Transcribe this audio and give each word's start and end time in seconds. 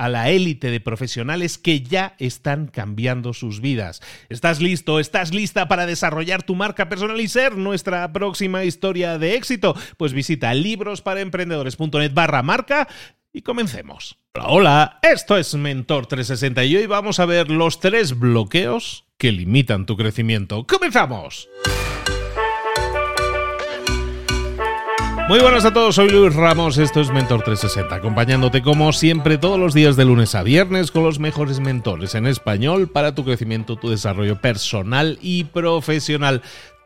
a 0.00 0.08
la 0.08 0.30
élite 0.30 0.70
de 0.70 0.80
profesionales 0.80 1.58
que 1.58 1.82
ya 1.82 2.14
están 2.18 2.68
cambiando 2.68 3.34
sus 3.34 3.60
vidas. 3.60 4.00
¿Estás 4.30 4.58
listo? 4.62 4.98
¿Estás 4.98 5.34
lista 5.34 5.68
para 5.68 5.84
desarrollar 5.84 6.42
tu 6.42 6.54
marca 6.54 6.88
personal 6.88 7.20
y 7.20 7.28
ser 7.28 7.58
nuestra 7.58 8.10
próxima 8.10 8.64
historia 8.64 9.18
de 9.18 9.34
éxito? 9.34 9.76
Pues 9.98 10.14
visita 10.14 10.54
librosparaemprendedores.net 10.54 12.14
barra 12.14 12.42
marca 12.42 12.88
y 13.30 13.42
comencemos. 13.42 14.16
Hola, 14.34 14.48
hola, 14.48 14.98
esto 15.02 15.36
es 15.36 15.54
Mentor 15.54 16.06
360 16.06 16.64
y 16.64 16.76
hoy 16.76 16.86
vamos 16.86 17.20
a 17.20 17.26
ver 17.26 17.50
los 17.50 17.78
tres 17.78 18.18
bloqueos 18.18 19.04
que 19.18 19.32
limitan 19.32 19.84
tu 19.84 19.98
crecimiento. 19.98 20.66
¡Comenzamos! 20.66 21.50
Muy 25.30 25.38
buenas 25.38 25.64
a 25.64 25.72
todos, 25.72 25.94
soy 25.94 26.08
Luis 26.08 26.34
Ramos, 26.34 26.76
esto 26.76 27.00
es 27.00 27.12
Mentor 27.12 27.42
360, 27.44 27.94
acompañándote 27.94 28.62
como 28.62 28.92
siempre 28.92 29.38
todos 29.38 29.60
los 29.60 29.74
días 29.74 29.94
de 29.94 30.04
lunes 30.04 30.34
a 30.34 30.42
viernes 30.42 30.90
con 30.90 31.04
los 31.04 31.20
mejores 31.20 31.60
mentores 31.60 32.16
en 32.16 32.26
español 32.26 32.88
para 32.88 33.14
tu 33.14 33.24
crecimiento, 33.24 33.76
tu 33.76 33.90
desarrollo 33.90 34.40
personal 34.40 35.20
y 35.22 35.44
profesional 35.44 36.42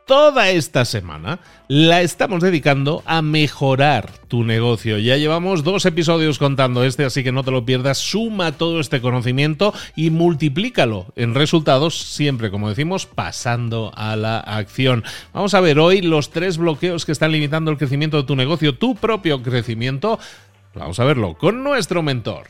toda 0.07 0.51
esta 0.51 0.85
semana 0.85 1.41
la 1.69 2.03
estamos 2.03 2.43
dedicando 2.43 3.03
a 3.07 3.23
mejorar 3.23 4.11
tu 4.29 4.45
negocio. 4.45 4.99
Ya 4.99 5.17
llevamos 5.17 5.65
dos 5.65 5.87
episodios 5.87 6.39
contando 6.39 6.85
este, 6.85 7.05
así 7.05 7.25
que 7.25 7.33
no 7.33 7.43
te 7.43 7.51
lo 7.51 7.65
pierdas. 7.65 7.99
Suma 7.99 8.53
todo 8.53 8.81
este 8.81 9.01
conocimiento 9.01 9.73
y 9.97 10.11
multiplícalo 10.11 11.07
en 11.17 11.35
resultados, 11.35 11.99
siempre, 11.99 12.51
como 12.51 12.69
decimos, 12.69 13.07
pasando 13.07 13.93
a 13.97 14.17
la 14.17 14.39
acción. 14.39 15.05
Vamos 15.33 15.55
a 15.55 15.61
ver 15.61 15.79
hoy 15.79 16.03
los 16.03 16.31
tres 16.31 16.59
bloqueos 16.59 17.05
que 17.05 17.13
están 17.13 17.33
limitando 17.33 17.71
el 17.71 17.79
crecimiento 17.79 18.19
de 18.19 18.25
tu 18.25 18.37
negocio, 18.37 18.77
tu 18.77 18.95
propio 18.95 19.43
crecimiento. 19.43 20.19
Vamos 20.75 20.99
a 21.01 21.05
verlo 21.05 21.35
con 21.35 21.63
nuestro 21.63 22.03
mentor. 22.03 22.49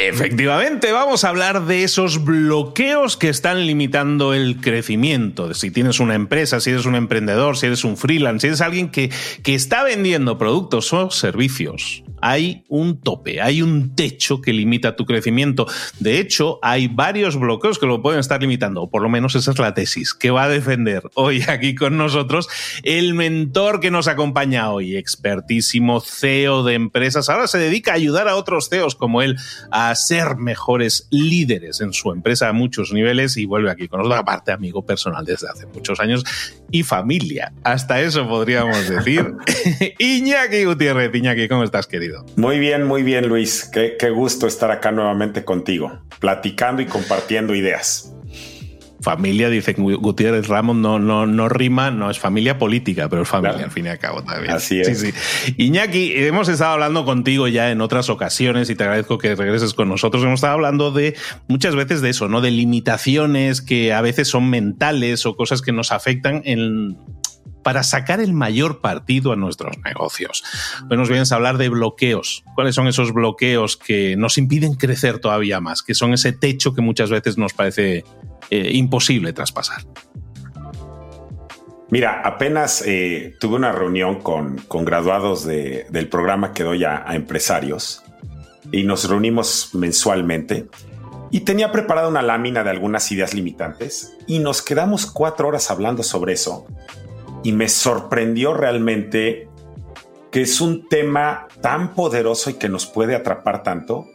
Efectivamente, 0.00 0.92
vamos 0.92 1.24
a 1.24 1.28
hablar 1.28 1.66
de 1.66 1.82
esos 1.82 2.24
bloqueos 2.24 3.16
que 3.16 3.28
están 3.28 3.66
limitando 3.66 4.32
el 4.32 4.60
crecimiento. 4.60 5.52
Si 5.54 5.72
tienes 5.72 5.98
una 5.98 6.14
empresa, 6.14 6.60
si 6.60 6.70
eres 6.70 6.86
un 6.86 6.94
emprendedor, 6.94 7.56
si 7.56 7.66
eres 7.66 7.82
un 7.82 7.96
freelance, 7.96 8.42
si 8.42 8.46
eres 8.46 8.60
alguien 8.60 8.90
que, 8.90 9.10
que 9.42 9.56
está 9.56 9.82
vendiendo 9.82 10.38
productos 10.38 10.92
o 10.92 11.10
servicios, 11.10 12.04
hay 12.20 12.64
un 12.68 13.00
tope, 13.00 13.40
hay 13.40 13.62
un 13.62 13.94
techo 13.94 14.40
que 14.40 14.52
limita 14.52 14.96
tu 14.96 15.04
crecimiento. 15.04 15.66
De 16.00 16.18
hecho, 16.18 16.58
hay 16.62 16.88
varios 16.88 17.38
bloqueos 17.38 17.78
que 17.78 17.86
lo 17.86 18.02
pueden 18.02 18.20
estar 18.20 18.40
limitando, 18.40 18.88
por 18.88 19.02
lo 19.02 19.08
menos 19.08 19.34
esa 19.34 19.50
es 19.50 19.58
la 19.58 19.74
tesis 19.74 20.14
que 20.14 20.30
va 20.30 20.44
a 20.44 20.48
defender 20.48 21.02
hoy 21.14 21.42
aquí 21.48 21.74
con 21.74 21.96
nosotros 21.96 22.48
el 22.82 23.14
mentor 23.14 23.80
que 23.80 23.90
nos 23.90 24.08
acompaña 24.08 24.70
hoy, 24.70 24.96
expertísimo 24.96 26.00
CEO 26.00 26.62
de 26.62 26.74
empresas. 26.74 27.28
Ahora 27.28 27.46
se 27.46 27.58
dedica 27.58 27.92
a 27.92 27.94
ayudar 27.94 28.28
a 28.28 28.36
otros 28.36 28.68
CEOs 28.68 28.94
como 28.94 29.22
él 29.22 29.36
a 29.70 29.94
ser 29.94 30.36
mejores 30.36 31.06
líderes 31.10 31.80
en 31.80 31.92
su 31.92 32.12
empresa 32.12 32.48
a 32.48 32.52
muchos 32.52 32.92
niveles 32.92 33.36
y 33.36 33.46
vuelve 33.46 33.70
aquí 33.70 33.88
con 33.88 33.98
nosotros, 33.98 34.20
aparte 34.20 34.52
amigo 34.52 34.84
personal 34.84 35.24
desde 35.24 35.48
hace 35.48 35.66
muchos 35.66 36.00
años 36.00 36.24
y 36.70 36.82
familia. 36.82 37.52
Hasta 37.62 38.00
eso 38.00 38.28
podríamos 38.28 38.88
decir. 38.88 39.34
Iñaki 39.98 40.64
Gutiérrez, 40.64 41.14
Iñaki, 41.14 41.48
¿cómo 41.48 41.64
estás, 41.64 41.86
querido? 41.86 42.07
Muy 42.36 42.58
bien, 42.58 42.84
muy 42.84 43.02
bien, 43.02 43.28
Luis. 43.28 43.68
Qué, 43.72 43.96
qué 43.98 44.10
gusto 44.10 44.46
estar 44.46 44.70
acá 44.70 44.90
nuevamente 44.92 45.44
contigo, 45.44 46.00
platicando 46.20 46.82
y 46.82 46.86
compartiendo 46.86 47.54
ideas 47.54 48.12
familia, 49.00 49.48
dice 49.48 49.74
Gutiérrez 49.74 50.48
Ramos, 50.48 50.76
no, 50.76 50.98
no, 50.98 51.26
no 51.26 51.48
rima, 51.48 51.90
no 51.90 52.10
es 52.10 52.18
familia 52.18 52.58
política, 52.58 53.08
pero 53.08 53.22
es 53.22 53.28
familia 53.28 53.64
al 53.64 53.70
fin 53.70 53.86
y 53.86 53.88
al 53.88 53.98
cabo 53.98 54.22
también. 54.22 54.52
Así 54.52 54.80
es. 54.80 55.00
Sí, 55.00 55.14
Iñaki, 55.56 56.12
hemos 56.14 56.48
estado 56.48 56.72
hablando 56.72 57.04
contigo 57.04 57.48
ya 57.48 57.70
en 57.70 57.80
otras 57.80 58.10
ocasiones 58.10 58.70
y 58.70 58.74
te 58.74 58.84
agradezco 58.84 59.18
que 59.18 59.34
regreses 59.34 59.74
con 59.74 59.88
nosotros. 59.88 60.22
Hemos 60.22 60.38
estado 60.38 60.54
hablando 60.54 60.90
de 60.90 61.16
muchas 61.46 61.74
veces 61.74 62.00
de 62.00 62.10
eso, 62.10 62.28
¿no? 62.28 62.40
De 62.40 62.50
limitaciones 62.50 63.62
que 63.62 63.92
a 63.92 64.00
veces 64.00 64.28
son 64.28 64.50
mentales 64.50 65.24
o 65.26 65.36
cosas 65.36 65.62
que 65.62 65.72
nos 65.72 65.92
afectan 65.92 66.42
en 66.44 66.98
para 67.68 67.82
sacar 67.82 68.18
el 68.18 68.32
mayor 68.32 68.80
partido 68.80 69.30
a 69.30 69.36
nuestros 69.36 69.76
negocios. 69.84 70.42
Hoy 70.90 70.96
nos 70.96 71.10
vienes 71.10 71.32
a 71.32 71.34
hablar 71.34 71.58
de 71.58 71.68
bloqueos. 71.68 72.42
¿Cuáles 72.54 72.74
son 72.74 72.88
esos 72.88 73.12
bloqueos 73.12 73.76
que 73.76 74.16
nos 74.16 74.38
impiden 74.38 74.72
crecer 74.72 75.18
todavía 75.18 75.60
más? 75.60 75.82
Que 75.82 75.92
son 75.92 76.14
ese 76.14 76.32
techo 76.32 76.72
que 76.72 76.80
muchas 76.80 77.10
veces 77.10 77.36
nos 77.36 77.52
parece 77.52 78.04
eh, 78.48 78.70
imposible 78.72 79.34
traspasar. 79.34 79.82
Mira, 81.90 82.22
apenas 82.24 82.82
eh, 82.86 83.36
tuve 83.38 83.56
una 83.56 83.72
reunión 83.72 84.22
con, 84.22 84.56
graduados 84.70 85.44
del 85.44 86.08
programa 86.08 86.54
que 86.54 86.62
doy 86.62 86.84
a, 86.84 87.04
a, 87.06 87.16
empresarios 87.16 88.02
y 88.72 88.84
nos 88.84 89.06
reunimos 89.06 89.74
mensualmente 89.74 90.68
y 91.30 91.40
tenía 91.40 91.70
preparada 91.70 92.08
una 92.08 92.22
lámina 92.22 92.64
de 92.64 92.70
algunas 92.70 93.12
ideas 93.12 93.34
limitantes 93.34 94.16
y 94.26 94.38
nos 94.38 94.62
quedamos 94.62 95.04
cuatro 95.04 95.48
horas 95.48 95.70
hablando 95.70 96.02
sobre 96.02 96.32
eso 96.32 96.66
y 97.42 97.52
me 97.52 97.68
sorprendió 97.68 98.54
realmente 98.54 99.48
que 100.30 100.42
es 100.42 100.60
un 100.60 100.88
tema 100.88 101.48
tan 101.60 101.94
poderoso 101.94 102.50
y 102.50 102.54
que 102.54 102.68
nos 102.68 102.86
puede 102.86 103.14
atrapar 103.14 103.62
tanto 103.62 104.06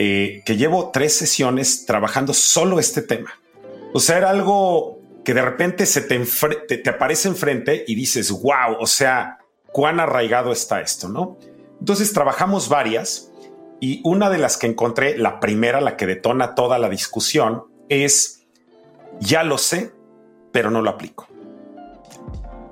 eh, 0.00 0.42
que 0.46 0.56
llevo 0.56 0.90
tres 0.92 1.14
sesiones 1.14 1.84
trabajando 1.84 2.32
solo 2.32 2.78
este 2.78 3.02
tema. 3.02 3.32
O 3.92 3.98
sea, 3.98 4.18
era 4.18 4.30
algo 4.30 5.00
que 5.24 5.34
de 5.34 5.42
repente 5.42 5.86
se 5.86 6.02
te, 6.02 6.18
te, 6.78 6.88
aparece 6.88 7.28
enfrente 7.28 7.84
y 7.86 7.96
dices, 7.96 8.30
wow, 8.30 8.76
o 8.78 8.86
sea, 8.86 9.38
cuán 9.72 9.98
arraigado 9.98 10.52
está 10.52 10.80
esto, 10.80 11.08
¿no? 11.08 11.36
Entonces 11.80 12.12
trabajamos 12.12 12.68
varias 12.68 13.32
y 13.80 14.00
una 14.04 14.30
de 14.30 14.38
las 14.38 14.56
que 14.56 14.68
encontré, 14.68 15.18
la 15.18 15.40
primera, 15.40 15.80
la 15.80 15.96
que 15.96 16.06
detona 16.06 16.54
toda 16.54 16.78
la 16.78 16.88
discusión, 16.88 17.64
es, 17.88 18.46
ya 19.20 19.42
lo 19.42 19.58
sé, 19.58 19.92
pero 20.52 20.70
no 20.70 20.82
lo 20.82 20.90
aplico. 20.90 21.27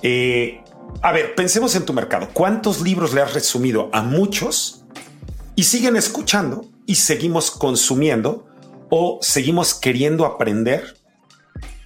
Eh, 0.02 0.62
a 1.02 1.12
ver, 1.12 1.34
pensemos 1.34 1.74
en 1.74 1.84
tu 1.84 1.92
mercado. 1.92 2.28
¿Cuántos 2.32 2.80
libros 2.80 3.14
le 3.14 3.22
has 3.22 3.34
resumido 3.34 3.90
a 3.92 4.02
muchos 4.02 4.84
y 5.54 5.64
siguen 5.64 5.96
escuchando 5.96 6.66
y 6.86 6.96
seguimos 6.96 7.50
consumiendo 7.50 8.46
o 8.90 9.18
seguimos 9.20 9.74
queriendo 9.74 10.24
aprender 10.24 10.96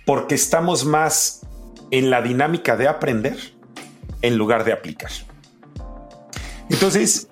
porque 0.05 0.35
estamos 0.35 0.85
más 0.85 1.41
en 1.91 2.11
la 2.11 2.23
dinámica 2.23 2.77
de 2.77 2.89
aprender 2.89 3.39
en 4.23 4.37
lugar 4.37 4.65
de 4.65 4.73
aplicar. 4.73 5.11
Entonces, 6.70 7.28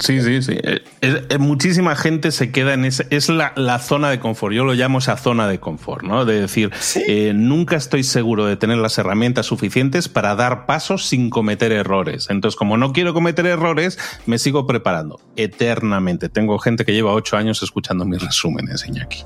sí, 0.00 0.20
sí, 0.22 0.42
sí. 0.42 0.58
Eh, 1.00 1.38
muchísima 1.38 1.96
gente 1.96 2.30
se 2.30 2.52
queda 2.52 2.74
en 2.74 2.84
ese. 2.84 3.06
Es 3.10 3.28
la, 3.28 3.78
zona 3.80 4.08
de 4.08 4.20
confort. 4.20 4.54
Yo 4.54 4.64
lo 4.64 4.74
llamo 4.74 4.98
esa 4.98 5.16
zona 5.16 5.48
de 5.48 5.58
confort, 5.58 6.04
¿no? 6.04 6.24
De 6.24 6.42
decir, 6.42 6.70
eh, 7.08 7.32
nunca 7.34 7.76
estoy 7.76 8.04
seguro 8.04 8.46
de 8.46 8.56
tener 8.56 8.78
las 8.78 8.98
herramientas 8.98 9.46
suficientes 9.46 10.08
para 10.08 10.36
dar 10.36 10.64
pasos 10.64 11.06
sin 11.06 11.28
cometer 11.28 11.72
errores. 11.72 12.28
Entonces, 12.30 12.56
como 12.56 12.76
no 12.76 12.92
quiero 12.92 13.12
cometer 13.12 13.46
errores, 13.46 13.98
me 14.26 14.38
sigo 14.38 14.66
preparando 14.66 15.20
eternamente. 15.34 16.28
Tengo 16.28 16.58
gente 16.60 16.84
que 16.84 16.92
lleva 16.92 17.12
ocho 17.12 17.36
años 17.36 17.62
escuchando 17.64 18.04
mis 18.04 18.22
resúmenes, 18.22 18.86
Iñaki. 18.86 19.24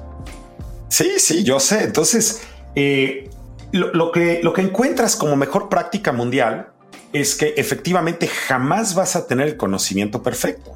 Sí, 0.88 1.10
sí, 1.18 1.44
yo 1.44 1.60
sé. 1.60 1.84
Entonces, 1.84 2.42
eh, 2.74 3.28
lo, 3.72 4.12
que, 4.12 4.40
lo 4.42 4.54
que 4.54 4.62
encuentras 4.62 5.14
como 5.14 5.36
mejor 5.36 5.68
práctica 5.68 6.12
mundial 6.12 6.72
es 7.12 7.34
que 7.34 7.54
efectivamente 7.56 8.28
jamás 8.28 8.94
vas 8.94 9.16
a 9.16 9.26
tener 9.26 9.48
el 9.48 9.56
conocimiento 9.56 10.22
perfecto. 10.22 10.72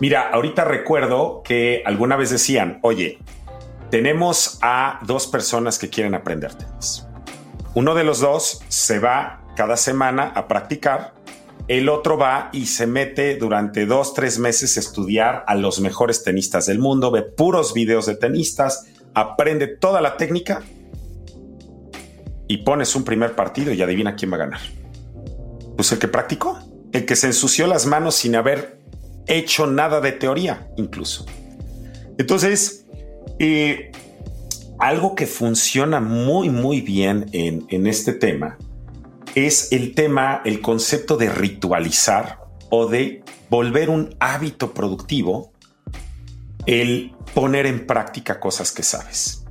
Mira, 0.00 0.30
ahorita 0.30 0.64
recuerdo 0.64 1.42
que 1.44 1.82
alguna 1.84 2.16
vez 2.16 2.30
decían, 2.30 2.78
oye, 2.82 3.18
tenemos 3.90 4.58
a 4.62 5.00
dos 5.06 5.26
personas 5.26 5.78
que 5.78 5.88
quieren 5.88 6.14
aprender 6.14 6.54
tenis. 6.54 7.06
Uno 7.74 7.94
de 7.94 8.04
los 8.04 8.20
dos 8.20 8.62
se 8.68 8.98
va 8.98 9.42
cada 9.56 9.76
semana 9.76 10.32
a 10.34 10.48
practicar, 10.48 11.14
el 11.68 11.88
otro 11.88 12.18
va 12.18 12.50
y 12.52 12.66
se 12.66 12.86
mete 12.86 13.36
durante 13.36 13.86
dos, 13.86 14.14
tres 14.14 14.38
meses 14.38 14.76
a 14.76 14.80
estudiar 14.80 15.44
a 15.46 15.54
los 15.54 15.80
mejores 15.80 16.24
tenistas 16.24 16.66
del 16.66 16.78
mundo, 16.78 17.10
ve 17.10 17.22
puros 17.22 17.72
videos 17.72 18.06
de 18.06 18.16
tenistas, 18.16 18.86
aprende 19.14 19.68
toda 19.68 20.00
la 20.00 20.16
técnica 20.16 20.62
y 22.48 22.58
pones 22.58 22.94
un 22.96 23.04
primer 23.04 23.34
partido 23.34 23.72
y 23.72 23.80
adivina 23.80 24.16
quién 24.16 24.32
va 24.32 24.36
a 24.36 24.40
ganar. 24.40 24.83
Pues 25.76 25.90
el 25.92 25.98
que 25.98 26.08
practicó, 26.08 26.58
el 26.92 27.04
que 27.04 27.16
se 27.16 27.28
ensució 27.28 27.66
las 27.66 27.86
manos 27.86 28.14
sin 28.14 28.36
haber 28.36 28.80
hecho 29.26 29.66
nada 29.66 30.00
de 30.00 30.12
teoría 30.12 30.68
incluso. 30.76 31.26
Entonces, 32.18 32.86
eh, 33.38 33.90
algo 34.78 35.14
que 35.14 35.26
funciona 35.26 36.00
muy, 36.00 36.50
muy 36.50 36.80
bien 36.80 37.26
en, 37.32 37.66
en 37.68 37.86
este 37.86 38.12
tema 38.12 38.58
es 39.34 39.72
el 39.72 39.94
tema, 39.94 40.42
el 40.44 40.60
concepto 40.60 41.16
de 41.16 41.28
ritualizar 41.28 42.40
o 42.70 42.86
de 42.86 43.24
volver 43.50 43.90
un 43.90 44.14
hábito 44.20 44.72
productivo 44.72 45.52
el 46.66 47.12
poner 47.34 47.66
en 47.66 47.86
práctica 47.86 48.40
cosas 48.40 48.72
que 48.72 48.82
sabes. 48.82 49.44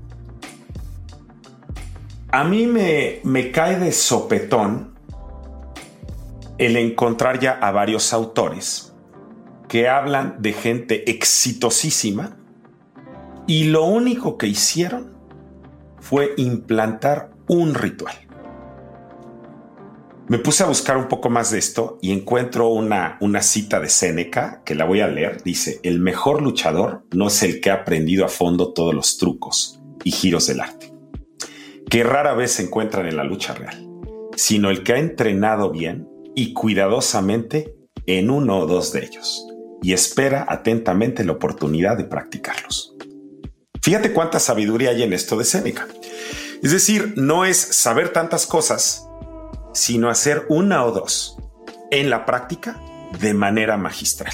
A 2.31 2.43
mí 2.43 2.65
me, 2.65 3.19
me 3.23 3.51
cae 3.51 3.77
de 3.77 3.91
sopetón 3.91 4.92
el 6.57 6.77
encontrar 6.77 7.39
ya 7.39 7.51
a 7.51 7.71
varios 7.71 8.13
autores 8.13 8.93
que 9.67 9.89
hablan 9.89 10.35
de 10.39 10.53
gente 10.53 11.09
exitosísima 11.09 12.37
y 13.47 13.65
lo 13.65 13.85
único 13.85 14.37
que 14.37 14.47
hicieron 14.47 15.13
fue 15.99 16.33
implantar 16.37 17.31
un 17.47 17.73
ritual. 17.73 18.15
Me 20.27 20.37
puse 20.37 20.63
a 20.63 20.67
buscar 20.67 20.95
un 20.97 21.07
poco 21.07 21.29
más 21.29 21.51
de 21.51 21.59
esto 21.59 21.97
y 22.01 22.11
encuentro 22.11 22.69
una, 22.69 23.17
una 23.19 23.41
cita 23.41 23.79
de 23.79 23.89
Séneca 23.89 24.61
que 24.63 24.75
la 24.75 24.85
voy 24.85 25.01
a 25.01 25.07
leer. 25.07 25.43
Dice, 25.43 25.79
el 25.83 25.99
mejor 25.99 26.41
luchador 26.41 27.03
no 27.11 27.27
es 27.27 27.43
el 27.43 27.59
que 27.59 27.71
ha 27.71 27.75
aprendido 27.75 28.23
a 28.23 28.29
fondo 28.29 28.73
todos 28.73 28.93
los 28.93 29.17
trucos 29.17 29.81
y 30.03 30.11
giros 30.11 30.47
del 30.47 30.61
arte, 30.61 30.93
que 31.89 32.03
rara 32.03 32.33
vez 32.33 32.53
se 32.53 32.63
encuentran 32.63 33.05
en 33.05 33.17
la 33.17 33.23
lucha 33.25 33.53
real, 33.53 33.89
sino 34.35 34.69
el 34.69 34.83
que 34.83 34.93
ha 34.93 34.97
entrenado 34.97 35.71
bien 35.71 36.07
y 36.35 36.53
cuidadosamente 36.53 37.75
en 38.05 38.29
uno 38.29 38.59
o 38.59 38.67
dos 38.67 38.91
de 38.91 39.05
ellos 39.05 39.47
y 39.83 39.91
espera 39.91 40.45
atentamente 40.47 41.25
la 41.25 41.33
oportunidad 41.33 41.97
de 41.97 42.05
practicarlos. 42.05 42.95
Fíjate 43.81 44.13
cuánta 44.13 44.39
sabiduría 44.39 44.91
hay 44.91 45.03
en 45.03 45.11
esto 45.11 45.37
de 45.37 45.43
Séneca. 45.43 45.87
Es 46.63 46.71
decir, 46.71 47.15
no 47.17 47.43
es 47.43 47.57
saber 47.57 48.09
tantas 48.13 48.47
cosas, 48.47 49.05
sino 49.73 50.09
hacer 50.09 50.45
una 50.47 50.85
o 50.85 50.91
dos 50.93 51.37
en 51.91 52.09
la 52.09 52.25
práctica 52.25 52.81
de 53.19 53.33
manera 53.33 53.75
magistral. 53.75 54.33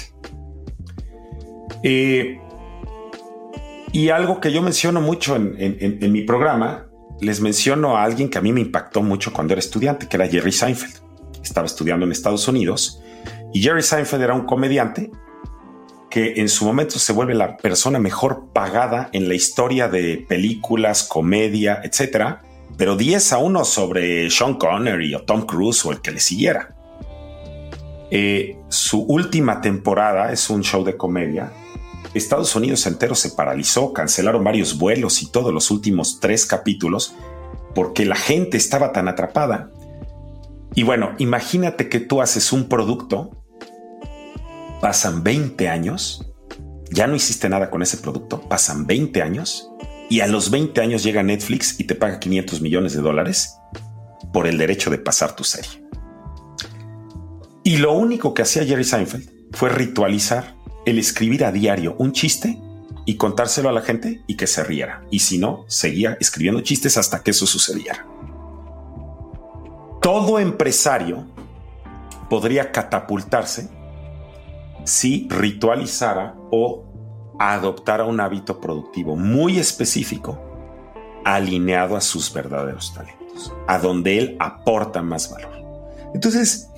Eh, 1.82 2.38
y 3.92 4.10
algo 4.10 4.40
que 4.40 4.52
yo 4.52 4.62
menciono 4.62 5.00
mucho 5.00 5.34
en, 5.34 5.56
en 5.58 6.12
mi 6.12 6.22
programa, 6.22 6.86
les 7.20 7.40
menciono 7.40 7.96
a 7.96 8.04
alguien 8.04 8.30
que 8.30 8.38
a 8.38 8.40
mí 8.40 8.52
me 8.52 8.60
impactó 8.60 9.02
mucho 9.02 9.32
cuando 9.32 9.52
era 9.52 9.58
estudiante, 9.58 10.06
que 10.06 10.16
era 10.16 10.28
Jerry 10.28 10.52
Seinfeld 10.52 10.99
estaba 11.50 11.66
estudiando 11.66 12.06
en 12.06 12.12
Estados 12.12 12.46
Unidos, 12.48 13.00
y 13.52 13.62
Jerry 13.62 13.82
Seinfeld 13.82 14.22
era 14.22 14.34
un 14.34 14.46
comediante 14.46 15.10
que 16.08 16.34
en 16.36 16.48
su 16.48 16.64
momento 16.64 16.98
se 16.98 17.12
vuelve 17.12 17.34
la 17.34 17.56
persona 17.56 17.98
mejor 17.98 18.46
pagada 18.52 19.10
en 19.12 19.28
la 19.28 19.34
historia 19.34 19.88
de 19.88 20.24
películas, 20.28 21.04
comedia, 21.04 21.80
etcétera, 21.84 22.42
pero 22.76 22.96
10 22.96 23.32
a 23.32 23.38
1 23.38 23.64
sobre 23.64 24.30
Sean 24.30 24.54
Connery 24.54 25.14
o 25.14 25.22
Tom 25.22 25.42
Cruise 25.42 25.84
o 25.84 25.92
el 25.92 26.00
que 26.00 26.10
le 26.10 26.20
siguiera. 26.20 26.74
Eh, 28.10 28.56
su 28.68 29.02
última 29.02 29.60
temporada 29.60 30.32
es 30.32 30.50
un 30.50 30.62
show 30.62 30.82
de 30.82 30.96
comedia. 30.96 31.52
Estados 32.12 32.56
Unidos 32.56 32.86
entero 32.86 33.14
se 33.14 33.30
paralizó, 33.30 33.92
cancelaron 33.92 34.42
varios 34.42 34.78
vuelos 34.78 35.22
y 35.22 35.30
todos 35.30 35.54
los 35.54 35.70
últimos 35.70 36.18
tres 36.18 36.44
capítulos 36.44 37.14
porque 37.74 38.04
la 38.04 38.16
gente 38.16 38.56
estaba 38.56 38.92
tan 38.92 39.06
atrapada 39.06 39.70
y 40.74 40.82
bueno, 40.84 41.14
imagínate 41.18 41.88
que 41.88 42.00
tú 42.00 42.22
haces 42.22 42.52
un 42.52 42.68
producto, 42.68 43.44
pasan 44.80 45.22
20 45.24 45.68
años, 45.68 46.32
ya 46.90 47.06
no 47.06 47.16
hiciste 47.16 47.48
nada 47.48 47.70
con 47.70 47.82
ese 47.82 47.96
producto, 47.96 48.48
pasan 48.48 48.86
20 48.86 49.20
años 49.22 49.70
y 50.08 50.20
a 50.20 50.26
los 50.26 50.50
20 50.50 50.80
años 50.80 51.02
llega 51.02 51.22
Netflix 51.22 51.78
y 51.78 51.84
te 51.84 51.94
paga 51.94 52.20
500 52.20 52.60
millones 52.60 52.94
de 52.94 53.02
dólares 53.02 53.56
por 54.32 54.46
el 54.46 54.58
derecho 54.58 54.90
de 54.90 54.98
pasar 54.98 55.34
tu 55.34 55.44
serie. 55.44 55.84
Y 57.64 57.78
lo 57.78 57.92
único 57.92 58.32
que 58.32 58.42
hacía 58.42 58.64
Jerry 58.64 58.84
Seinfeld 58.84 59.28
fue 59.52 59.70
ritualizar 59.70 60.54
el 60.86 60.98
escribir 60.98 61.44
a 61.44 61.52
diario 61.52 61.96
un 61.98 62.12
chiste 62.12 62.58
y 63.06 63.16
contárselo 63.16 63.68
a 63.68 63.72
la 63.72 63.82
gente 63.82 64.22
y 64.26 64.36
que 64.36 64.46
se 64.46 64.64
riera. 64.64 65.02
Y 65.10 65.18
si 65.20 65.38
no, 65.38 65.64
seguía 65.68 66.16
escribiendo 66.20 66.60
chistes 66.62 66.96
hasta 66.96 67.22
que 67.22 67.32
eso 67.32 67.46
sucediera 67.46 68.06
todo 70.00 70.38
empresario 70.38 71.26
podría 72.28 72.72
catapultarse 72.72 73.68
si 74.84 75.28
ritualizara 75.30 76.34
o 76.50 77.36
adoptara 77.38 78.04
un 78.04 78.20
hábito 78.20 78.60
productivo 78.60 79.16
muy 79.16 79.58
específico 79.58 80.38
alineado 81.24 81.96
a 81.96 82.00
sus 82.00 82.32
verdaderos 82.32 82.94
talentos, 82.94 83.52
a 83.66 83.78
donde 83.78 84.18
él 84.18 84.36
aporta 84.38 85.02
más 85.02 85.30
valor. 85.30 85.52
Entonces, 86.14 86.70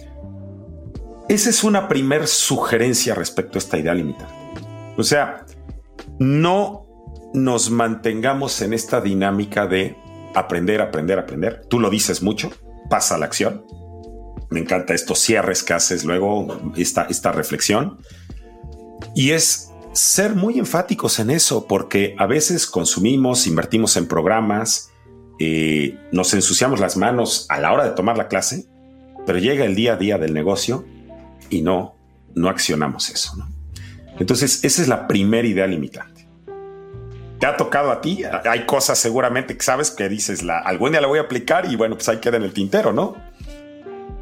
esa 1.29 1.50
es 1.50 1.64
una 1.64 1.88
primer 1.88 2.26
sugerencia 2.26 3.14
respecto 3.14 3.57
a 3.57 3.61
esta 3.61 3.79
idea 3.79 3.95
limitante. 3.95 4.35
O 4.97 5.02
sea, 5.02 5.47
no 6.19 6.87
nos 7.35 7.71
mantengamos 7.71 8.61
en 8.62 8.73
esta 8.73 9.00
dinámica 9.00 9.67
de 9.67 9.97
aprender, 10.35 10.81
aprender, 10.81 11.19
aprender. 11.19 11.67
Tú 11.69 11.81
lo 11.81 11.88
dices 11.88 12.23
mucho, 12.23 12.50
pasa 12.92 13.16
la 13.16 13.25
acción. 13.25 13.64
Me 14.50 14.61
encanta 14.61 14.92
estos 14.92 15.18
cierres 15.18 15.62
que 15.62 15.72
haces 15.72 16.04
luego, 16.04 16.61
esta, 16.76 17.04
esta 17.04 17.32
reflexión. 17.32 17.96
Y 19.14 19.30
es 19.30 19.70
ser 19.94 20.34
muy 20.34 20.58
enfáticos 20.58 21.18
en 21.18 21.30
eso, 21.30 21.66
porque 21.66 22.14
a 22.18 22.26
veces 22.26 22.66
consumimos, 22.66 23.46
invertimos 23.46 23.96
en 23.96 24.06
programas, 24.06 24.90
eh, 25.38 25.96
nos 26.12 26.34
ensuciamos 26.34 26.80
las 26.80 26.99
manos 26.99 27.46
a 27.49 27.61
la 27.61 27.72
hora 27.72 27.84
de 27.84 27.92
tomar 27.92 28.18
la 28.18 28.28
clase, 28.28 28.66
pero 29.25 29.38
llega 29.38 29.64
el 29.64 29.75
día 29.75 29.94
a 29.94 29.96
día 29.96 30.18
del 30.18 30.34
negocio 30.34 30.84
y 31.49 31.62
no, 31.62 31.94
no 32.34 32.50
accionamos 32.50 33.08
eso. 33.08 33.32
Entonces, 34.18 34.62
esa 34.64 34.82
es 34.82 34.88
la 34.88 35.08
primera 35.08 35.49
idea 35.49 35.66
limitante 35.66 36.12
te 37.42 37.46
ha 37.46 37.56
tocado 37.56 37.90
a 37.90 38.00
ti. 38.00 38.22
Hay 38.49 38.66
cosas 38.66 39.00
seguramente 39.00 39.56
que 39.56 39.64
sabes 39.64 39.90
que 39.90 40.08
dices, 40.08 40.44
la, 40.44 40.61
algún 40.61 40.92
día 40.92 41.00
la 41.00 41.08
voy 41.08 41.18
a 41.18 41.22
aplicar 41.22 41.68
y 41.68 41.75
bueno, 41.75 41.96
pues 41.96 42.08
ahí 42.08 42.18
queda 42.18 42.37
en 42.37 42.44
el 42.44 42.52
tintero, 42.52 42.92
¿no? 42.92 43.16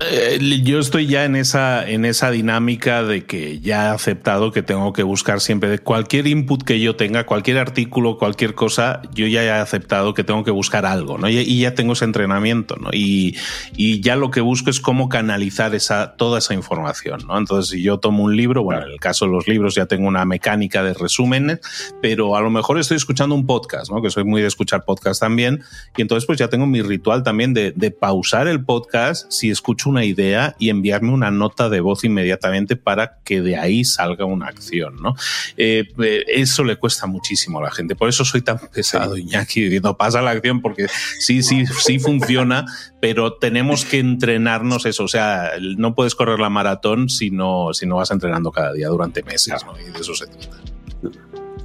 Eh, 0.02 0.62
yo 0.64 0.78
estoy 0.78 1.06
ya 1.06 1.26
en 1.26 1.36
esa, 1.36 1.86
en 1.86 2.06
esa 2.06 2.30
dinámica 2.30 3.02
de 3.02 3.26
que 3.26 3.60
ya 3.60 3.84
he 3.84 3.88
aceptado 3.88 4.50
que 4.50 4.62
tengo 4.62 4.94
que 4.94 5.02
buscar 5.02 5.40
siempre 5.40 5.68
de 5.68 5.78
cualquier 5.78 6.26
input 6.26 6.62
que 6.62 6.80
yo 6.80 6.96
tenga, 6.96 7.26
cualquier 7.26 7.58
artículo, 7.58 8.16
cualquier 8.16 8.54
cosa, 8.54 9.02
yo 9.12 9.26
ya 9.26 9.44
he 9.44 9.50
aceptado 9.50 10.14
que 10.14 10.24
tengo 10.24 10.42
que 10.42 10.50
buscar 10.52 10.86
algo, 10.86 11.18
¿no? 11.18 11.28
Y, 11.28 11.60
ya 11.60 11.74
tengo 11.74 11.92
ese 11.92 12.06
entrenamiento, 12.06 12.76
¿no? 12.76 12.88
Y, 12.94 13.36
y, 13.76 14.00
ya 14.00 14.16
lo 14.16 14.30
que 14.30 14.40
busco 14.40 14.70
es 14.70 14.80
cómo 14.80 15.10
canalizar 15.10 15.74
esa, 15.74 16.16
toda 16.16 16.38
esa 16.38 16.54
información, 16.54 17.20
¿no? 17.26 17.36
Entonces, 17.36 17.70
si 17.70 17.82
yo 17.82 17.98
tomo 17.98 18.24
un 18.24 18.34
libro, 18.34 18.62
bueno, 18.62 18.86
en 18.86 18.92
el 18.92 19.00
caso 19.00 19.26
de 19.26 19.32
los 19.32 19.48
libros 19.48 19.74
ya 19.74 19.84
tengo 19.84 20.08
una 20.08 20.24
mecánica 20.24 20.82
de 20.82 20.94
resúmenes, 20.94 21.60
pero 22.00 22.36
a 22.36 22.40
lo 22.40 22.48
mejor 22.48 22.78
estoy 22.78 22.96
escuchando 22.96 23.34
un 23.34 23.44
podcast, 23.44 23.90
¿no? 23.90 24.00
Que 24.00 24.08
soy 24.08 24.24
muy 24.24 24.40
de 24.40 24.48
escuchar 24.48 24.86
podcast 24.86 25.20
también, 25.20 25.62
y 25.94 26.00
entonces 26.00 26.26
pues 26.26 26.38
ya 26.38 26.48
tengo 26.48 26.66
mi 26.66 26.80
ritual 26.80 27.22
también 27.22 27.52
de, 27.52 27.72
de 27.72 27.90
pausar 27.90 28.48
el 28.48 28.64
podcast 28.64 29.30
si 29.30 29.50
escucho 29.50 29.89
una 29.90 30.04
idea 30.04 30.56
y 30.58 30.70
enviarme 30.70 31.12
una 31.12 31.30
nota 31.30 31.68
de 31.68 31.80
voz 31.80 32.04
inmediatamente 32.04 32.76
para 32.76 33.18
que 33.24 33.42
de 33.42 33.56
ahí 33.56 33.84
salga 33.84 34.24
una 34.24 34.46
acción, 34.46 34.96
¿no? 35.02 35.14
Eh, 35.56 35.88
eh, 36.02 36.24
eso 36.28 36.64
le 36.64 36.76
cuesta 36.76 37.06
muchísimo 37.06 37.58
a 37.58 37.64
la 37.64 37.70
gente. 37.70 37.94
Por 37.94 38.08
eso 38.08 38.24
soy 38.24 38.42
tan 38.42 38.58
pesado, 38.72 39.16
Iñaki, 39.16 39.62
diciendo 39.64 39.96
pasa 39.96 40.22
la 40.22 40.30
acción, 40.30 40.62
porque 40.62 40.86
sí, 41.18 41.42
sí, 41.42 41.64
sí 41.66 41.98
funciona, 41.98 42.64
pero 43.00 43.34
tenemos 43.34 43.84
que 43.84 43.98
entrenarnos 43.98 44.86
eso. 44.86 45.04
O 45.04 45.08
sea, 45.08 45.52
no 45.76 45.94
puedes 45.94 46.14
correr 46.14 46.38
la 46.38 46.48
maratón 46.50 47.08
si 47.08 47.30
no, 47.30 47.74
si 47.74 47.86
no 47.86 47.96
vas 47.96 48.10
entrenando 48.10 48.50
cada 48.50 48.72
día 48.72 48.88
durante 48.88 49.22
meses, 49.22 49.64
¿no? 49.66 49.78
Y 49.78 49.92
de 49.92 50.00
eso 50.00 50.14
se 50.14 50.26
trata. 50.26 50.56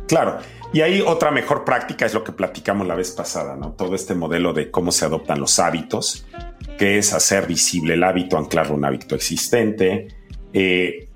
Claro. 0.08 0.40
Y 0.74 0.82
ahí 0.82 1.02
otra 1.02 1.32
mejor 1.32 1.64
práctica 1.64 2.06
es 2.06 2.14
lo 2.14 2.24
que 2.24 2.32
platicamos 2.32 2.86
la 2.86 2.96
vez 2.96 3.12
pasada, 3.12 3.56
¿no? 3.56 3.72
Todo 3.72 3.96
este 3.96 4.14
modelo 4.14 4.52
de 4.52 4.72
cómo 4.72 4.92
se 4.92 5.06
adoptan 5.06 5.40
los 5.40 5.58
hábitos, 5.60 6.26
que 6.78 6.98
es 6.98 7.14
hacer 7.14 7.48
visible 7.48 7.94
el 7.94 8.04
hábito, 8.04 8.38
anclarlo 8.38 8.74
a 8.74 8.78
un 8.78 8.86
hábito 8.86 9.16
existente, 9.16 10.08
eh, 10.54 11.10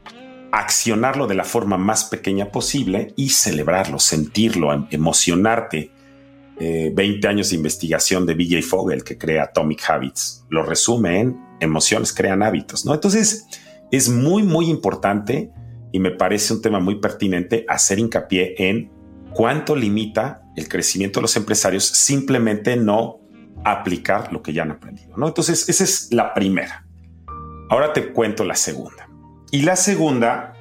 accionarlo 0.51 1.27
de 1.27 1.35
la 1.35 1.43
forma 1.43 1.77
más 1.77 2.05
pequeña 2.05 2.51
posible 2.51 3.13
y 3.15 3.29
celebrarlo, 3.29 3.99
sentirlo, 3.99 4.73
em, 4.73 4.87
emocionarte. 4.91 5.91
20 6.59 7.25
eh, 7.25 7.29
años 7.29 7.51
de 7.51 7.55
investigación 7.55 8.25
de 8.25 8.33
BJ 8.33 8.61
Fogel, 8.61 9.05
que 9.05 9.17
crea 9.17 9.43
Atomic 9.43 9.81
Habits, 9.89 10.45
lo 10.49 10.61
resume 10.61 11.21
en 11.21 11.39
emociones 11.61 12.11
crean 12.11 12.43
hábitos, 12.43 12.85
¿no? 12.85 12.93
Entonces, 12.93 13.47
es 13.91 14.09
muy, 14.09 14.43
muy 14.43 14.69
importante 14.69 15.51
y 15.91 15.99
me 15.99 16.11
parece 16.11 16.53
un 16.53 16.61
tema 16.61 16.79
muy 16.79 16.95
pertinente 16.95 17.65
hacer 17.67 17.99
hincapié 17.99 18.55
en 18.57 18.91
cuánto 19.33 19.75
limita 19.75 20.43
el 20.55 20.67
crecimiento 20.67 21.19
de 21.19 21.23
los 21.23 21.35
empresarios 21.37 21.85
simplemente 21.85 22.75
no 22.75 23.18
aplicar 23.63 24.31
lo 24.31 24.41
que 24.41 24.53
ya 24.53 24.63
han 24.63 24.71
aprendido. 24.71 25.17
¿no? 25.17 25.27
Entonces, 25.27 25.67
esa 25.69 25.83
es 25.83 26.11
la 26.11 26.33
primera. 26.33 26.85
Ahora 27.69 27.93
te 27.93 28.11
cuento 28.11 28.43
la 28.43 28.55
segunda. 28.55 29.07
Y 29.51 29.61
la 29.61 29.75
segunda, 29.75 30.53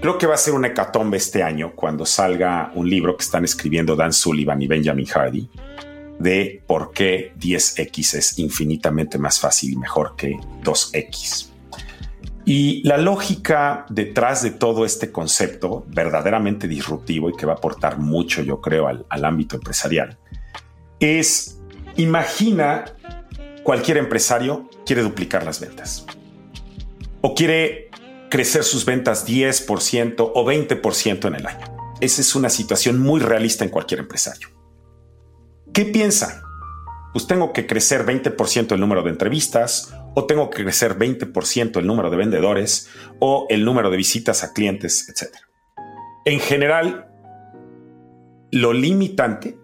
creo 0.00 0.18
que 0.18 0.26
va 0.26 0.34
a 0.34 0.38
ser 0.38 0.54
una 0.54 0.68
hecatombe 0.68 1.16
este 1.16 1.42
año 1.42 1.72
cuando 1.74 2.06
salga 2.06 2.72
un 2.74 2.88
libro 2.88 3.16
que 3.16 3.24
están 3.24 3.44
escribiendo 3.44 3.96
Dan 3.96 4.12
Sullivan 4.12 4.60
y 4.62 4.66
Benjamin 4.66 5.06
Hardy 5.06 5.48
de 6.18 6.62
por 6.66 6.92
qué 6.92 7.32
10x 7.38 8.14
es 8.14 8.38
infinitamente 8.38 9.18
más 9.18 9.38
fácil 9.38 9.72
y 9.72 9.76
mejor 9.76 10.14
que 10.16 10.36
2x. 10.64 11.50
Y 12.44 12.82
la 12.88 12.96
lógica 12.96 13.84
detrás 13.90 14.42
de 14.42 14.50
todo 14.50 14.84
este 14.84 15.12
concepto 15.12 15.84
verdaderamente 15.88 16.66
disruptivo 16.66 17.28
y 17.28 17.36
que 17.36 17.44
va 17.44 17.52
a 17.52 17.56
aportar 17.56 17.98
mucho, 17.98 18.42
yo 18.42 18.60
creo, 18.60 18.88
al, 18.88 19.04
al 19.10 19.24
ámbito 19.24 19.56
empresarial, 19.56 20.18
es 20.98 21.57
Imagina 21.98 22.84
cualquier 23.64 23.96
empresario 23.96 24.70
quiere 24.86 25.02
duplicar 25.02 25.42
las 25.42 25.58
ventas 25.58 26.06
o 27.22 27.34
quiere 27.34 27.90
crecer 28.30 28.62
sus 28.62 28.84
ventas 28.84 29.26
10% 29.26 30.14
o 30.18 30.44
20% 30.44 31.26
en 31.26 31.34
el 31.34 31.44
año. 31.44 31.66
Esa 32.00 32.20
es 32.20 32.36
una 32.36 32.50
situación 32.50 33.00
muy 33.00 33.20
realista 33.20 33.64
en 33.64 33.70
cualquier 33.70 33.98
empresario. 33.98 34.48
¿Qué 35.72 35.86
piensa? 35.86 36.40
Pues 37.12 37.26
tengo 37.26 37.52
que 37.52 37.66
crecer 37.66 38.06
20% 38.06 38.72
el 38.72 38.80
número 38.80 39.02
de 39.02 39.10
entrevistas 39.10 39.92
o 40.14 40.24
tengo 40.24 40.50
que 40.50 40.62
crecer 40.62 40.96
20% 40.96 41.78
el 41.80 41.86
número 41.86 42.10
de 42.10 42.16
vendedores 42.16 42.88
o 43.18 43.48
el 43.50 43.64
número 43.64 43.90
de 43.90 43.96
visitas 43.96 44.44
a 44.44 44.52
clientes, 44.52 45.08
etc. 45.08 45.34
En 46.24 46.38
general, 46.38 47.08
lo 48.52 48.72
limitante 48.72 49.58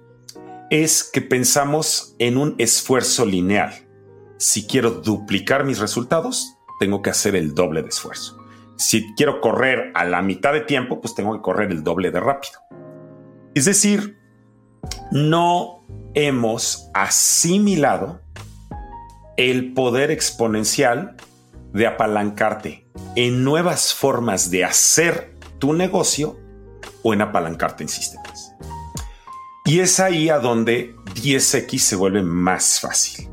es 0.70 1.04
que 1.04 1.20
pensamos 1.20 2.14
en 2.18 2.36
un 2.36 2.54
esfuerzo 2.58 3.26
lineal. 3.26 3.72
Si 4.38 4.66
quiero 4.66 4.90
duplicar 4.90 5.64
mis 5.64 5.78
resultados, 5.78 6.56
tengo 6.80 7.02
que 7.02 7.10
hacer 7.10 7.36
el 7.36 7.54
doble 7.54 7.82
de 7.82 7.88
esfuerzo. 7.88 8.38
Si 8.76 9.14
quiero 9.14 9.40
correr 9.40 9.92
a 9.94 10.04
la 10.04 10.22
mitad 10.22 10.52
de 10.52 10.60
tiempo, 10.60 11.00
pues 11.00 11.14
tengo 11.14 11.34
que 11.34 11.42
correr 11.42 11.70
el 11.70 11.84
doble 11.84 12.10
de 12.10 12.20
rápido. 12.20 12.58
Es 13.54 13.66
decir, 13.66 14.18
no 15.12 15.84
hemos 16.14 16.90
asimilado 16.92 18.20
el 19.36 19.74
poder 19.74 20.10
exponencial 20.10 21.16
de 21.72 21.86
apalancarte 21.86 22.88
en 23.16 23.44
nuevas 23.44 23.94
formas 23.94 24.50
de 24.50 24.64
hacer 24.64 25.36
tu 25.58 25.72
negocio 25.72 26.38
o 27.02 27.12
en 27.12 27.22
apalancarte 27.22 27.84
en 27.84 27.88
sistemas. 27.88 28.54
Y 29.66 29.80
es 29.80 29.98
ahí 29.98 30.28
a 30.28 30.38
donde 30.38 30.94
10X 31.14 31.78
se 31.78 31.96
vuelve 31.96 32.22
más 32.22 32.80
fácil. 32.80 33.30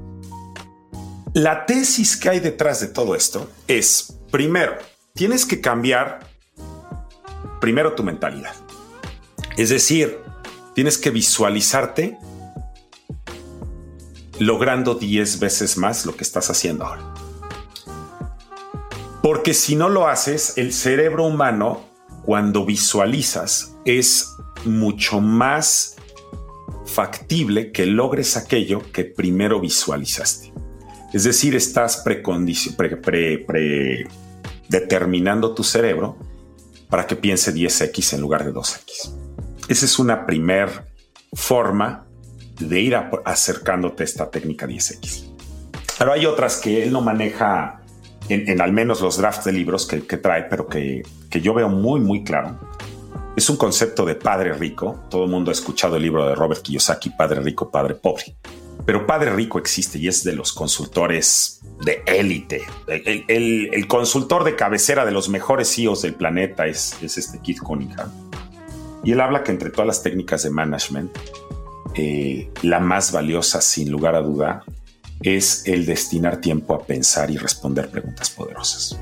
La 1.34 1.66
tesis 1.66 2.16
que 2.16 2.30
hay 2.30 2.40
detrás 2.40 2.80
de 2.80 2.88
todo 2.88 3.16
esto 3.16 3.50
es, 3.68 4.18
primero, 4.32 4.78
tienes 5.14 5.46
que 5.46 5.60
cambiar 5.60 6.26
primero 7.60 7.96
tu 7.96 8.04
mentalidad. 8.04 8.56
Es 9.58 9.70
decir, 9.70 10.20
tienes 10.74 10.98
que 10.98 11.10
visualizarte 11.10 12.18
logrando 14.40 14.96
10 14.96 15.40
veces 15.40 15.78
más 15.78 16.06
lo 16.06 16.16
que 16.16 16.24
estás 16.24 16.50
haciendo 16.50 16.86
ahora. 16.86 17.14
Porque 19.22 19.54
si 19.54 19.76
no 19.76 19.90
lo 19.90 20.08
haces, 20.08 20.58
el 20.58 20.72
cerebro 20.72 21.26
humano, 21.26 21.84
cuando 22.24 22.66
visualizas, 22.66 23.76
es 23.84 24.34
mucho 24.64 25.20
más 25.20 25.98
factible 26.92 27.72
que 27.72 27.86
logres 27.86 28.38
aquello 28.38 28.92
que 28.92 29.06
primero 29.06 29.60
visualizaste. 29.60 30.54
Es 31.14 31.24
decir, 31.24 31.56
estás 31.56 32.04
determinando 34.70 35.54
tu 35.54 35.64
cerebro 35.64 36.18
para 36.90 37.08
que 37.08 37.16
piense 37.16 37.54
10x 37.54 38.14
en 38.14 38.22
lugar 38.22 38.46
de 38.46 38.54
2x. 38.54 39.14
Esa 39.68 39.86
es 39.86 40.00
una 40.00 40.26
primer 40.26 40.86
forma 41.34 42.06
de 42.60 42.80
ir 42.80 42.96
acercándote 43.26 44.04
a 44.04 44.06
esta 44.06 44.30
técnica 44.30 44.68
10x. 44.68 45.30
Pero 45.98 46.14
hay 46.14 46.26
otras 46.26 46.58
que 46.58 46.84
él 46.84 46.92
no 46.92 47.02
maneja 47.02 47.82
en, 48.30 48.62
al 48.62 48.72
menos 48.72 49.02
los 49.02 49.18
drafts 49.18 49.46
de 49.46 49.52
libros 49.52 49.86
que, 49.86 50.18
trae, 50.18 50.44
pero 50.44 50.68
que, 50.68 51.04
que 51.30 51.42
yo 51.42 51.54
veo 51.54 51.70
muy, 51.70 52.00
muy 52.00 52.24
claro 52.24 52.60
es 53.36 53.50
un 53.50 53.58
concepto 53.58 54.06
de 54.06 54.16
padre 54.16 54.54
rico. 54.54 55.06
Todo 55.10 55.26
el 55.26 55.30
mundo 55.30 55.52
ha 55.52 55.54
escuchado 55.54 55.96
el 55.96 56.04
libro 56.04 56.28
de 56.28 56.36
Robert 56.36 56.62
Kiyosaki, 56.62 57.12
Padre 57.12 57.42
rico, 57.42 57.72
Padre 57.72 57.96
pobre. 57.96 58.36
Pero 58.86 59.06
Padre 59.06 59.32
rico 59.32 59.60
existe 59.60 60.00
y 60.00 60.08
es 60.08 60.24
de 60.24 60.34
los 60.34 60.54
consultores 60.54 61.62
de 61.86 62.04
élite. 62.06 62.64
El, 62.88 63.88
consultor 63.88 64.44
de 64.44 64.56
cabecera 64.56 65.06
de 65.06 65.12
los 65.12 65.30
mejores 65.30 65.74
CEOs 65.74 66.02
del 66.02 66.16
planeta 66.16 66.68
es, 66.68 66.96
este 67.02 67.40
Keith 67.40 67.60
Cunningham. 67.60 68.12
Y 69.04 69.14
él 69.14 69.22
habla 69.22 69.44
que 69.44 69.52
entre 69.52 69.70
todas 69.70 69.88
las 69.88 70.04
técnicas 70.04 70.44
de 70.44 70.50
management, 70.50 71.12
eh, 71.96 72.50
la 72.64 72.80
más 72.80 73.12
valiosa, 73.12 73.62
sin 73.62 73.92
lugar 73.92 74.16
a 74.16 74.22
duda, 74.22 74.64
es 75.22 75.68
el 75.68 75.86
destinar 75.86 76.42
tiempo 76.42 76.74
a 76.74 76.84
pensar 76.84 77.30
y 77.30 77.38
responder 77.38 77.90
preguntas 77.90 78.30
poderosas. 78.30 79.00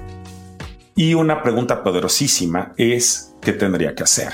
Y 0.95 1.13
una 1.13 1.41
pregunta 1.41 1.81
poderosísima 1.83 2.73
es 2.75 3.28
¿qué 3.41 3.53
tendría 3.53 3.95
que 3.95 4.03
hacer 4.03 4.33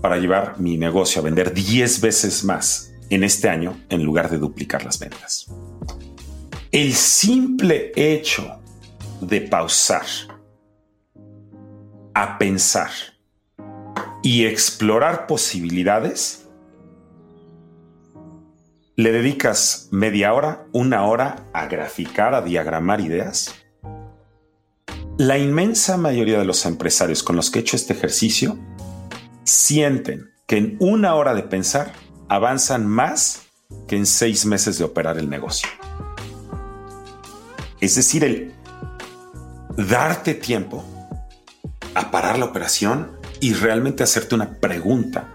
para 0.00 0.16
llevar 0.16 0.58
mi 0.58 0.76
negocio 0.76 1.20
a 1.20 1.24
vender 1.24 1.52
10 1.52 2.00
veces 2.00 2.44
más 2.44 2.92
en 3.10 3.24
este 3.24 3.48
año 3.48 3.78
en 3.88 4.02
lugar 4.02 4.30
de 4.30 4.38
duplicar 4.38 4.84
las 4.84 4.98
ventas? 4.98 5.46
El 6.70 6.94
simple 6.94 7.92
hecho 7.94 8.60
de 9.20 9.42
pausar 9.42 10.06
a 12.14 12.38
pensar 12.38 12.90
y 14.22 14.46
explorar 14.46 15.26
posibilidades, 15.26 16.46
le 18.96 19.10
dedicas 19.10 19.88
media 19.90 20.32
hora, 20.32 20.66
una 20.72 21.04
hora 21.04 21.48
a 21.52 21.66
graficar, 21.66 22.34
a 22.34 22.42
diagramar 22.42 23.00
ideas 23.00 23.61
la 25.18 25.38
inmensa 25.38 25.96
mayoría 25.96 26.38
de 26.38 26.44
los 26.44 26.64
empresarios 26.64 27.22
con 27.22 27.36
los 27.36 27.50
que 27.50 27.58
he 27.58 27.62
hecho 27.62 27.76
este 27.76 27.92
ejercicio 27.92 28.58
sienten 29.44 30.30
que 30.46 30.56
en 30.56 30.76
una 30.80 31.14
hora 31.14 31.34
de 31.34 31.42
pensar 31.42 31.92
avanzan 32.28 32.86
más 32.86 33.42
que 33.86 33.96
en 33.96 34.06
seis 34.06 34.46
meses 34.46 34.78
de 34.78 34.84
operar 34.84 35.18
el 35.18 35.28
negocio. 35.28 35.68
Es 37.80 37.94
decir, 37.94 38.24
el 38.24 38.54
darte 39.76 40.34
tiempo 40.34 40.84
a 41.94 42.10
parar 42.10 42.38
la 42.38 42.46
operación 42.46 43.18
y 43.40 43.54
realmente 43.54 44.02
hacerte 44.02 44.34
una 44.34 44.54
pregunta 44.60 45.32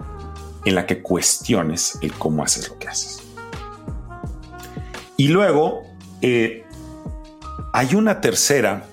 en 0.65 0.75
la 0.75 0.85
que 0.85 1.01
cuestiones 1.01 1.97
el 2.01 2.13
cómo 2.13 2.43
haces 2.43 2.69
lo 2.69 2.79
que 2.79 2.87
haces. 2.87 3.21
Y 5.17 5.27
luego 5.27 5.83
eh, 6.21 6.65
hay 7.73 7.95
una 7.95 8.21
tercera 8.21 8.85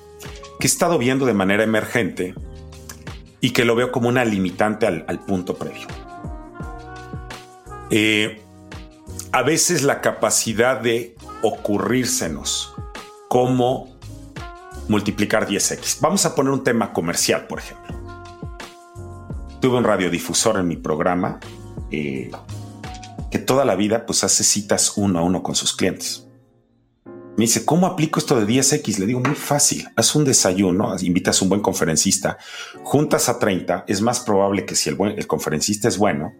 que 0.58 0.66
he 0.66 0.70
estado 0.70 0.99
viendo 0.99 1.26
de 1.26 1.34
manera 1.34 1.64
emergente 1.64 2.34
y 3.40 3.50
que 3.50 3.64
lo 3.64 3.75
veo 3.75 3.92
como 3.92 4.08
una 4.08 4.25
limitante 4.25 4.87
al, 4.87 5.20
punto 5.26 5.56
previo. 5.56 5.87
Eh, 7.90 8.42
a 9.32 9.42
veces 9.42 9.82
la 9.82 10.00
capacidad 10.00 10.80
de 10.80 11.14
ocurrírsenos 11.42 12.75
cómo 13.28 13.99
multiplicar 14.88 15.49
10x. 15.49 15.99
Vamos 16.00 16.25
a 16.26 16.34
poner 16.34 16.52
un 16.52 16.64
tema 16.64 16.92
comercial, 16.92 17.46
por 17.46 17.58
ejemplo. 17.58 17.94
Tuve 19.61 19.78
un 19.78 19.84
radiodifusor 19.84 20.61
en 20.61 20.68
mi 20.68 20.76
programa 20.76 21.40
eh, 21.90 22.30
que 23.30 23.38
toda 23.38 23.64
la 23.64 23.75
vida 23.75 24.06
pues 24.06 24.25
hace 24.25 24.44
citas 24.44 24.92
uno 24.96 25.18
a 25.18 25.23
uno 25.23 25.42
con 25.42 25.54
sus 25.54 25.75
clientes. 25.75 26.24
Me 27.37 27.43
dice, 27.43 27.64
¿cómo 27.64 27.87
aplico 27.87 28.21
esto 28.21 28.38
de 28.38 28.47
10X? 28.47 28.99
Le 28.99 29.07
digo, 29.07 29.19
muy 29.19 29.35
fácil. 29.35 29.88
Haz 29.97 30.14
un 30.14 30.25
desayuno, 30.25 30.95
invitas 31.00 31.41
a 31.41 31.45
un 31.45 31.49
buen 31.49 31.61
conferencista, 31.61 32.38
juntas 32.85 33.29
a 33.29 33.41
30. 33.41 33.85
Es 33.88 34.00
más 34.00 34.21
probable 34.21 34.64
que 34.64 34.76
si 34.76 34.88
el, 34.88 34.95
buen, 34.95 35.19
el 35.19 35.26
conferencista 35.26 35.88
es 35.88 35.99
bueno, 35.99 36.33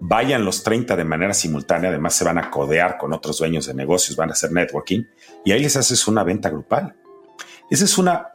vayan 0.00 0.44
los 0.44 0.64
30 0.64 0.96
de 0.96 1.04
manera 1.04 1.32
simultánea. 1.32 1.90
Además, 1.90 2.14
se 2.14 2.24
van 2.24 2.38
a 2.38 2.50
codear 2.50 2.98
con 2.98 3.12
otros 3.12 3.38
dueños 3.38 3.66
de 3.66 3.74
negocios, 3.74 4.16
van 4.16 4.30
a 4.30 4.32
hacer 4.32 4.50
networking 4.50 5.04
y 5.44 5.52
ahí 5.52 5.62
les 5.62 5.76
haces 5.76 6.08
una 6.08 6.24
venta 6.24 6.50
grupal. 6.50 6.96
Esa 7.70 7.84
es 7.84 7.96
una, 7.96 8.32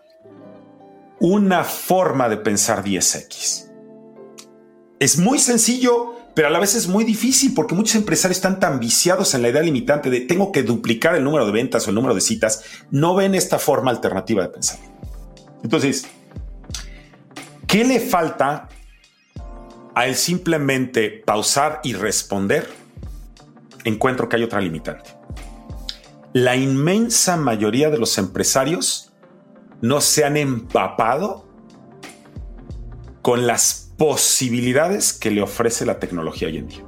una 1.19 1.65
forma 1.65 2.29
de 2.29 2.37
pensar 2.37 2.85
10X. 2.85 3.69
Es 4.99 5.17
muy 5.17 5.39
sencillo 5.39 6.15
pero 6.37 6.49
a 6.49 6.51
la 6.51 6.59
vez 6.59 6.75
es 6.75 6.87
muy 6.87 7.03
difícil 7.03 7.55
porque 7.55 7.73
muchos 7.73 7.95
empresarios 7.95 8.37
están 8.37 8.59
tan 8.59 8.79
viciados 8.79 9.33
en 9.33 9.41
la 9.41 9.49
idea 9.49 9.63
limitante 9.63 10.11
de 10.11 10.21
tengo 10.21 10.51
que 10.51 10.61
duplicar 10.61 11.15
el 11.15 11.23
número 11.23 11.47
de 11.47 11.51
ventas 11.51 11.87
o 11.87 11.89
el 11.89 11.95
número 11.95 12.13
de 12.13 12.21
citas, 12.21 12.63
no 12.91 13.15
ven 13.15 13.33
esta 13.33 13.57
forma 13.57 13.89
alternativa 13.89 14.43
de 14.43 14.49
pensar. 14.49 14.77
Entonces, 15.63 16.05
¿qué 17.65 17.83
le 17.83 17.99
falta 17.99 18.69
a 19.95 20.05
él 20.05 20.13
simplemente 20.13 21.09
pausar 21.09 21.81
y 21.83 21.93
responder? 21.93 22.69
Encuentro 23.83 24.29
que 24.29 24.35
hay 24.35 24.43
otra 24.43 24.61
limitante. 24.61 25.09
La 26.33 26.55
inmensa 26.55 27.35
mayoría 27.35 27.89
de 27.89 27.97
los 27.97 28.15
empresarios 28.19 29.11
no 29.81 30.01
se 30.01 30.23
han 30.23 30.37
empapado 30.37 31.47
con 33.23 33.47
las 33.47 33.86
posibilidades 33.97 35.13
que 35.13 35.31
le 35.31 35.41
ofrece 35.41 35.85
la 35.85 35.99
tecnología 35.99 36.47
hoy 36.47 36.57
en 36.57 36.67
día. 36.67 36.83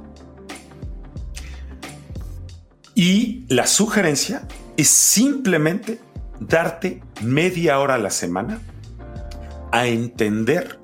Y 2.94 3.44
la 3.48 3.66
sugerencia 3.66 4.46
es 4.76 4.88
simplemente 4.88 6.00
darte 6.38 7.02
media 7.20 7.78
hora 7.80 7.94
a 7.94 7.98
la 7.98 8.10
semana 8.10 8.60
a 9.72 9.86
entender 9.86 10.78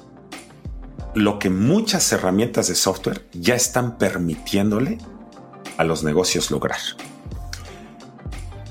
lo 1.15 1.39
que 1.39 1.49
muchas 1.49 2.13
herramientas 2.13 2.69
de 2.69 2.75
software 2.75 3.27
ya 3.33 3.55
están 3.55 3.97
permitiéndole 3.97 4.99
a 5.77 5.85
los 5.85 6.05
negocios 6.05 6.51
lograr. 6.51 6.79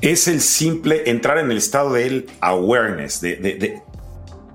Es 0.02 0.28
el 0.28 0.42
simple 0.42 1.10
entrar 1.10 1.40
en 1.40 1.50
el 1.50 1.58
estado 1.58 1.94
del 1.94 2.30
awareness, 2.42 3.22
de, 3.22 3.38
de 3.38 3.82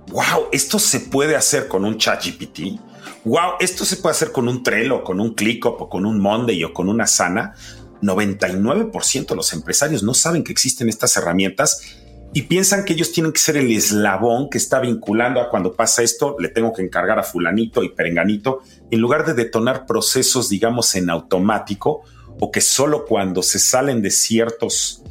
wow, 0.09 0.47
esto 0.53 0.79
se 0.79 1.01
puede 1.01 1.35
hacer 1.35 1.67
con 1.67 1.85
un 1.85 1.99
chat 1.99 2.25
GPT 2.25 2.90
wow, 3.25 3.53
esto 3.61 3.85
se 3.85 3.97
puede 3.97 4.15
hacer 4.15 4.33
con 4.33 4.49
un 4.49 4.63
Trello, 4.63 5.05
con 5.05 5.21
un 5.21 5.35
ClickUp 5.35 5.83
o 5.83 5.89
con 5.89 6.07
un 6.07 6.21
Monday 6.21 6.63
o 6.65 6.73
con 6.73 6.89
una 6.89 7.07
Sana. 7.07 7.55
99% 8.03 9.27
de 9.27 9.37
los 9.37 9.53
empresarios 9.53 10.03
no 10.03 10.15
saben 10.15 10.43
que 10.43 10.53
existen 10.53 10.89
estas 10.89 11.17
herramientas 11.17 11.99
y 12.33 12.43
piensan 12.43 12.85
que 12.85 12.93
ellos 12.93 13.13
tienen 13.13 13.33
que 13.33 13.41
ser 13.41 13.57
el 13.57 13.71
eslabón 13.71 14.49
que 14.49 14.59
está 14.59 14.81
vinculando 14.81 15.41
a 15.41 15.51
cuando 15.51 15.75
pasa 15.75 16.03
esto, 16.03 16.37
le 16.39 16.49
tengo 16.49 16.73
que 16.73 16.83
encargar 16.83 17.19
a 17.19 17.25
fulanito 17.25 17.83
y 17.83 17.91
perenganito, 17.91 18.63
en 18.91 19.01
lugar 19.01 19.27
de 19.27 19.35
detonar 19.35 19.85
procesos, 19.85 20.49
digamos, 20.49 20.95
en 20.95 21.11
automático 21.11 22.03
o 22.41 22.51
que 22.51 22.61
solo 22.61 23.05
cuando 23.05 23.43
se 23.43 23.59
salen 23.59 24.01
de 24.01 24.11
ciertos 24.11 25.03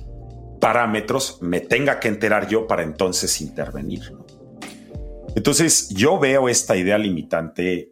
parámetros 0.61 1.37
me 1.41 1.59
tenga 1.59 1.99
que 1.99 2.07
enterar 2.07 2.47
yo 2.47 2.67
para 2.67 2.83
entonces 2.83 3.41
intervenir. 3.41 4.13
Entonces 5.35 5.89
yo 5.89 6.19
veo 6.19 6.49
esta 6.49 6.75
idea 6.75 6.97
limitante 6.97 7.91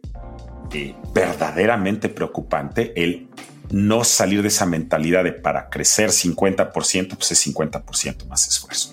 eh, 0.72 0.94
verdaderamente 1.14 2.08
preocupante 2.08 2.92
el 3.02 3.28
no 3.70 4.04
salir 4.04 4.42
de 4.42 4.48
esa 4.48 4.66
mentalidad 4.66 5.24
de 5.24 5.32
para 5.32 5.68
crecer 5.68 6.10
50%, 6.10 7.16
pues 7.16 7.32
es 7.32 7.46
50% 7.46 8.26
más 8.26 8.48
esfuerzo. 8.48 8.92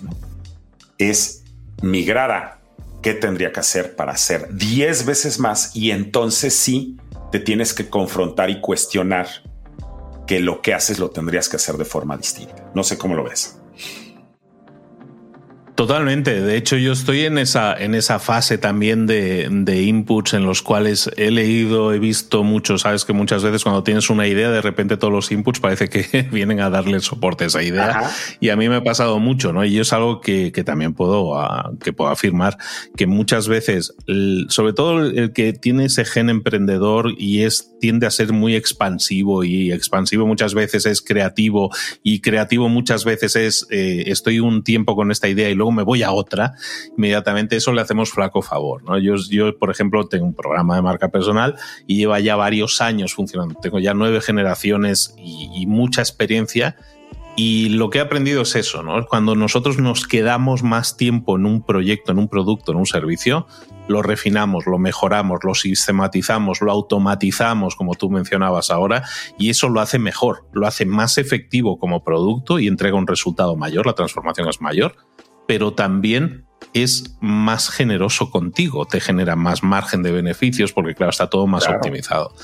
Es 0.98 1.44
migrar 1.82 2.30
a 2.30 2.60
qué 3.02 3.14
tendría 3.14 3.52
que 3.52 3.60
hacer 3.60 3.94
para 3.94 4.12
hacer 4.12 4.54
10 4.54 5.06
veces 5.06 5.38
más 5.38 5.74
y 5.74 5.90
entonces 5.90 6.54
sí 6.54 6.96
te 7.30 7.40
tienes 7.40 7.74
que 7.74 7.88
confrontar 7.88 8.50
y 8.50 8.60
cuestionar 8.60 9.28
que 10.26 10.40
lo 10.40 10.60
que 10.60 10.74
haces 10.74 10.98
lo 10.98 11.10
tendrías 11.10 11.48
que 11.48 11.56
hacer 11.56 11.76
de 11.76 11.84
forma 11.84 12.16
distinta. 12.16 12.70
No 12.74 12.82
sé 12.82 12.98
cómo 12.98 13.14
lo 13.14 13.24
ves. 13.24 13.58
Totalmente. 15.76 16.40
De 16.40 16.56
hecho, 16.56 16.78
yo 16.78 16.92
estoy 16.92 17.26
en 17.26 17.36
esa, 17.36 17.74
en 17.74 17.94
esa 17.94 18.18
fase 18.18 18.56
también 18.56 19.06
de, 19.06 19.46
de, 19.50 19.82
inputs 19.82 20.32
en 20.32 20.46
los 20.46 20.62
cuales 20.62 21.10
he 21.18 21.30
leído, 21.30 21.92
he 21.92 21.98
visto 21.98 22.42
mucho. 22.44 22.78
Sabes 22.78 23.04
que 23.04 23.12
muchas 23.12 23.44
veces 23.44 23.62
cuando 23.62 23.82
tienes 23.82 24.08
una 24.08 24.26
idea, 24.26 24.50
de 24.50 24.62
repente 24.62 24.96
todos 24.96 25.12
los 25.12 25.30
inputs 25.30 25.60
parece 25.60 25.90
que 25.90 26.22
vienen 26.32 26.60
a 26.60 26.70
darle 26.70 27.00
soporte 27.00 27.44
a 27.44 27.48
esa 27.48 27.62
idea. 27.62 28.10
Y 28.40 28.48
a 28.48 28.56
mí 28.56 28.70
me 28.70 28.76
ha 28.76 28.84
pasado 28.84 29.18
mucho, 29.18 29.52
¿no? 29.52 29.66
Y 29.66 29.78
es 29.78 29.92
algo 29.92 30.22
que, 30.22 30.50
que 30.50 30.64
también 30.64 30.94
puedo, 30.94 31.38
ah, 31.38 31.70
que 31.84 31.92
puedo 31.92 32.08
afirmar 32.08 32.56
que 32.96 33.06
muchas 33.06 33.46
veces, 33.46 33.94
sobre 34.48 34.72
todo 34.72 35.04
el 35.04 35.34
que 35.34 35.52
tiene 35.52 35.84
ese 35.84 36.06
gen 36.06 36.30
emprendedor 36.30 37.12
y 37.18 37.42
es, 37.42 37.70
tiende 37.80 38.06
a 38.06 38.10
ser 38.10 38.32
muy 38.32 38.56
expansivo 38.56 39.44
y 39.44 39.72
expansivo 39.72 40.26
muchas 40.26 40.54
veces 40.54 40.86
es 40.86 41.02
creativo 41.02 41.70
y 42.02 42.20
creativo 42.20 42.70
muchas 42.70 43.04
veces 43.04 43.36
es, 43.36 43.66
eh, 43.70 44.04
estoy 44.06 44.40
un 44.40 44.64
tiempo 44.64 44.96
con 44.96 45.10
esta 45.10 45.28
idea 45.28 45.50
y 45.50 45.54
luego 45.54 45.65
me 45.72 45.82
voy 45.82 46.02
a 46.02 46.12
otra, 46.12 46.54
inmediatamente 46.96 47.56
eso 47.56 47.72
le 47.72 47.80
hacemos 47.80 48.10
flaco 48.10 48.42
favor. 48.42 48.82
¿no? 48.84 48.98
Yo, 48.98 49.14
yo, 49.30 49.58
por 49.58 49.70
ejemplo, 49.70 50.06
tengo 50.06 50.26
un 50.26 50.34
programa 50.34 50.76
de 50.76 50.82
marca 50.82 51.08
personal 51.08 51.56
y 51.86 51.96
lleva 51.96 52.20
ya 52.20 52.36
varios 52.36 52.80
años 52.80 53.14
funcionando. 53.14 53.58
Tengo 53.60 53.78
ya 53.78 53.94
nueve 53.94 54.20
generaciones 54.20 55.14
y, 55.18 55.66
mucha 55.66 56.00
experiencia. 56.00 56.76
Y 57.36 57.68
lo 57.70 57.90
que 57.90 57.98
he 57.98 58.00
aprendido 58.00 58.42
es 58.42 58.56
eso, 58.56 58.82
¿no? 58.82 59.04
Cuando 59.06 59.34
nosotros 59.34 59.78
nos 59.78 60.06
quedamos 60.06 60.62
más 60.62 60.96
tiempo 60.96 61.36
en 61.36 61.44
un 61.44 61.62
proyecto, 61.62 62.12
en 62.12 62.18
un 62.18 62.28
producto, 62.28 62.72
en 62.72 62.78
un 62.78 62.86
servicio, 62.86 63.46
lo 63.88 64.02
refinamos, 64.02 64.66
lo 64.66 64.78
mejoramos, 64.78 65.40
lo 65.44 65.54
sistematizamos, 65.54 66.62
lo 66.62 66.72
automatizamos, 66.72 67.76
como 67.76 67.94
tú 67.94 68.10
mencionabas 68.10 68.70
ahora, 68.70 69.04
y 69.38 69.50
eso 69.50 69.68
lo 69.68 69.80
hace 69.80 69.98
mejor, 69.98 70.46
lo 70.52 70.66
hace 70.66 70.86
más 70.86 71.18
efectivo 71.18 71.78
como 71.78 72.02
producto 72.02 72.58
y 72.58 72.68
entrega 72.68 72.96
un 72.96 73.06
resultado 73.06 73.54
mayor, 73.54 73.86
la 73.86 73.94
transformación 73.94 74.48
es 74.48 74.60
mayor, 74.62 74.96
pero 75.46 75.72
también 75.74 76.46
es 76.74 77.16
más 77.20 77.70
generoso 77.70 78.30
contigo, 78.30 78.84
te 78.86 79.00
genera 79.00 79.34
más 79.34 79.62
margen 79.62 80.02
de 80.02 80.12
beneficios 80.12 80.72
porque 80.72 80.94
claro, 80.94 81.10
está 81.10 81.28
todo 81.28 81.46
más 81.46 81.66
optimizado. 81.68 82.34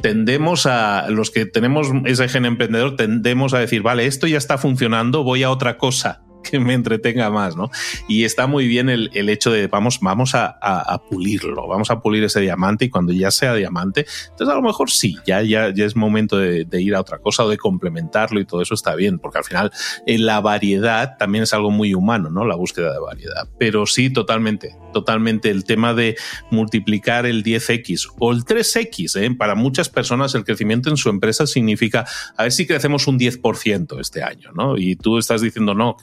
Tendemos 0.00 0.66
a, 0.66 1.08
los 1.10 1.30
que 1.30 1.46
tenemos 1.46 1.88
ese 2.06 2.28
gen 2.28 2.46
emprendedor, 2.46 2.96
tendemos 2.96 3.54
a 3.54 3.58
decir, 3.58 3.82
vale, 3.82 4.06
esto 4.06 4.26
ya 4.26 4.38
está 4.38 4.56
funcionando, 4.56 5.24
voy 5.24 5.42
a 5.42 5.50
otra 5.50 5.76
cosa 5.76 6.22
que 6.42 6.60
me 6.60 6.74
entretenga 6.74 7.30
más, 7.30 7.56
¿no? 7.56 7.70
Y 8.08 8.24
está 8.24 8.46
muy 8.46 8.66
bien 8.68 8.88
el, 8.88 9.10
el 9.14 9.28
hecho 9.28 9.50
de 9.50 9.66
vamos, 9.66 10.00
vamos 10.00 10.34
a, 10.34 11.02
pulirlo, 11.08 11.66
vamos 11.66 11.90
a 11.90 12.00
pulir 12.00 12.24
ese 12.24 12.40
diamante 12.40 12.84
y 12.86 12.90
cuando 12.90 13.12
ya 13.12 13.30
sea 13.30 13.54
diamante, 13.54 14.06
entonces 14.30 14.48
a 14.48 14.54
lo 14.54 14.62
mejor 14.62 14.90
sí, 14.90 15.16
ya, 15.26 15.42
ya, 15.42 15.72
ya 15.74 15.84
es 15.84 15.96
momento 15.96 16.38
de, 16.38 16.66
ir 16.82 16.94
a 16.94 17.00
otra 17.00 17.18
cosa 17.18 17.44
o 17.44 17.48
de 17.48 17.58
complementarlo 17.58 18.40
y 18.40 18.44
todo 18.44 18.62
eso 18.62 18.74
está 18.74 18.94
bien, 18.94 19.18
porque 19.18 19.38
al 19.38 19.44
final 19.44 19.72
eh, 20.06 20.18
la 20.18 20.40
variedad 20.40 21.16
también 21.16 21.44
es 21.44 21.54
algo 21.54 21.70
muy 21.70 21.94
humano, 21.94 22.30
¿no? 22.30 22.44
La 22.44 22.56
búsqueda 22.56 22.92
de 22.92 22.98
variedad. 22.98 23.48
Pero 23.58 23.86
sí, 23.86 24.10
totalmente, 24.10 24.76
totalmente 24.92 25.50
el 25.50 25.64
tema 25.64 25.94
de 25.94 26.16
multiplicar 26.50 27.26
el 27.26 27.44
10x 27.44 28.14
o 28.18 28.32
el 28.32 28.44
3x, 28.44 29.20
¿eh? 29.20 29.34
Para 29.36 29.54
muchas 29.54 29.88
personas 29.88 30.34
el 30.34 30.44
crecimiento 30.44 30.90
en 30.90 30.96
su 30.96 31.08
empresa 31.08 31.46
significa 31.46 32.04
a 32.36 32.44
ver 32.44 32.52
si 32.52 32.66
crecemos 32.66 33.06
un 33.06 33.18
10% 33.18 34.00
este 34.00 34.22
año, 34.22 34.50
¿no? 34.54 34.76
Y 34.76 34.96
tú 34.96 35.18
estás 35.18 35.40
diciendo, 35.40 35.74
no, 35.74 35.96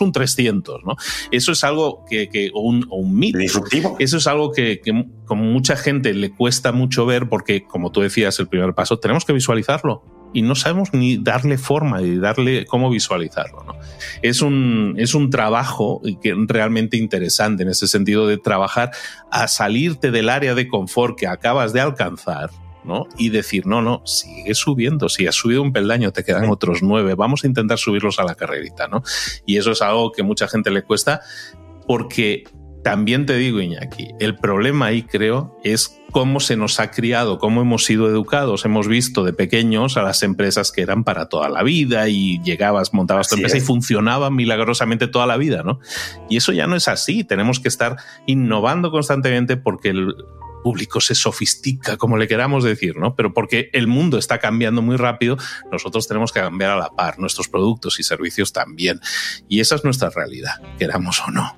un 0.00 0.12
300, 0.12 0.84
¿no? 0.84 0.96
Eso 1.30 1.52
es 1.52 1.64
algo 1.64 2.04
que, 2.08 2.28
que 2.28 2.50
un, 2.54 2.86
un 2.90 3.14
mito. 3.14 3.38
Eso 3.98 4.16
es 4.16 4.26
algo 4.26 4.52
que, 4.52 4.80
que 4.80 5.06
como 5.24 5.44
mucha 5.44 5.76
gente 5.76 6.14
le 6.14 6.30
cuesta 6.30 6.72
mucho 6.72 7.06
ver 7.06 7.28
porque, 7.28 7.64
como 7.64 7.90
tú 7.90 8.00
decías, 8.00 8.38
el 8.38 8.48
primer 8.48 8.74
paso, 8.74 8.98
tenemos 8.98 9.24
que 9.24 9.32
visualizarlo 9.32 10.02
y 10.32 10.42
no 10.42 10.54
sabemos 10.54 10.92
ni 10.92 11.16
darle 11.16 11.58
forma 11.58 12.02
y 12.02 12.16
darle 12.16 12.64
cómo 12.66 12.90
visualizarlo. 12.90 13.64
¿no? 13.64 13.74
Es, 14.22 14.42
un, 14.42 14.94
es 14.98 15.14
un 15.14 15.30
trabajo 15.30 16.00
que 16.22 16.34
realmente 16.46 16.96
interesante 16.96 17.62
en 17.62 17.68
ese 17.68 17.86
sentido 17.86 18.26
de 18.26 18.38
trabajar 18.38 18.90
a 19.30 19.48
salirte 19.48 20.10
del 20.10 20.28
área 20.28 20.54
de 20.54 20.68
confort 20.68 21.18
que 21.18 21.26
acabas 21.26 21.72
de 21.72 21.80
alcanzar 21.80 22.50
¿no? 22.84 23.06
Y 23.16 23.30
decir, 23.30 23.66
no, 23.66 23.82
no, 23.82 24.02
sigue 24.06 24.54
subiendo, 24.54 25.08
si 25.08 25.26
has 25.26 25.34
subido 25.34 25.62
un 25.62 25.72
peldaño, 25.72 26.12
te 26.12 26.24
quedan 26.24 26.48
otros 26.50 26.82
nueve, 26.82 27.14
vamos 27.14 27.44
a 27.44 27.46
intentar 27.46 27.78
subirlos 27.78 28.18
a 28.18 28.24
la 28.24 28.34
carrerita, 28.34 28.88
¿no? 28.88 29.02
Y 29.46 29.56
eso 29.56 29.72
es 29.72 29.82
algo 29.82 30.12
que 30.12 30.22
mucha 30.22 30.48
gente 30.48 30.70
le 30.70 30.82
cuesta 30.82 31.20
porque 31.86 32.44
también 32.82 33.26
te 33.26 33.36
digo, 33.36 33.60
Iñaki, 33.60 34.08
el 34.18 34.36
problema 34.36 34.86
ahí 34.86 35.02
creo 35.04 35.56
es 35.62 36.00
cómo 36.10 36.40
se 36.40 36.56
nos 36.56 36.80
ha 36.80 36.90
criado, 36.90 37.38
cómo 37.38 37.60
hemos 37.60 37.84
sido 37.84 38.08
educados. 38.08 38.64
Hemos 38.64 38.88
visto 38.88 39.24
de 39.24 39.32
pequeños 39.32 39.96
a 39.96 40.02
las 40.02 40.22
empresas 40.22 40.72
que 40.72 40.82
eran 40.82 41.04
para 41.04 41.28
toda 41.28 41.48
la 41.48 41.62
vida 41.62 42.08
y 42.08 42.42
llegabas, 42.42 42.92
montabas 42.92 43.28
tu 43.28 43.36
empresa 43.36 43.56
y 43.56 43.60
funcionaban 43.60 44.34
milagrosamente 44.34 45.06
toda 45.06 45.26
la 45.26 45.36
vida, 45.36 45.62
¿no? 45.62 45.78
Y 46.28 46.36
eso 46.36 46.52
ya 46.52 46.66
no 46.66 46.74
es 46.74 46.88
así. 46.88 47.22
Tenemos 47.22 47.60
que 47.60 47.68
estar 47.68 47.96
innovando 48.26 48.90
constantemente 48.90 49.56
porque 49.56 49.90
el, 49.90 50.14
público 50.62 51.00
se 51.00 51.14
sofistica, 51.14 51.96
como 51.96 52.16
le 52.16 52.28
queramos 52.28 52.64
decir, 52.64 52.96
¿no? 52.96 53.14
Pero 53.14 53.34
porque 53.34 53.70
el 53.72 53.86
mundo 53.86 54.18
está 54.18 54.38
cambiando 54.38 54.82
muy 54.82 54.96
rápido, 54.96 55.36
nosotros 55.70 56.08
tenemos 56.08 56.32
que 56.32 56.40
cambiar 56.40 56.70
a 56.70 56.76
la 56.76 56.90
par, 56.90 57.18
nuestros 57.18 57.48
productos 57.48 57.98
y 58.00 58.02
servicios 58.02 58.52
también. 58.52 59.00
Y 59.48 59.60
esa 59.60 59.74
es 59.74 59.84
nuestra 59.84 60.10
realidad, 60.10 60.60
queramos 60.78 61.20
o 61.26 61.30
no. 61.30 61.56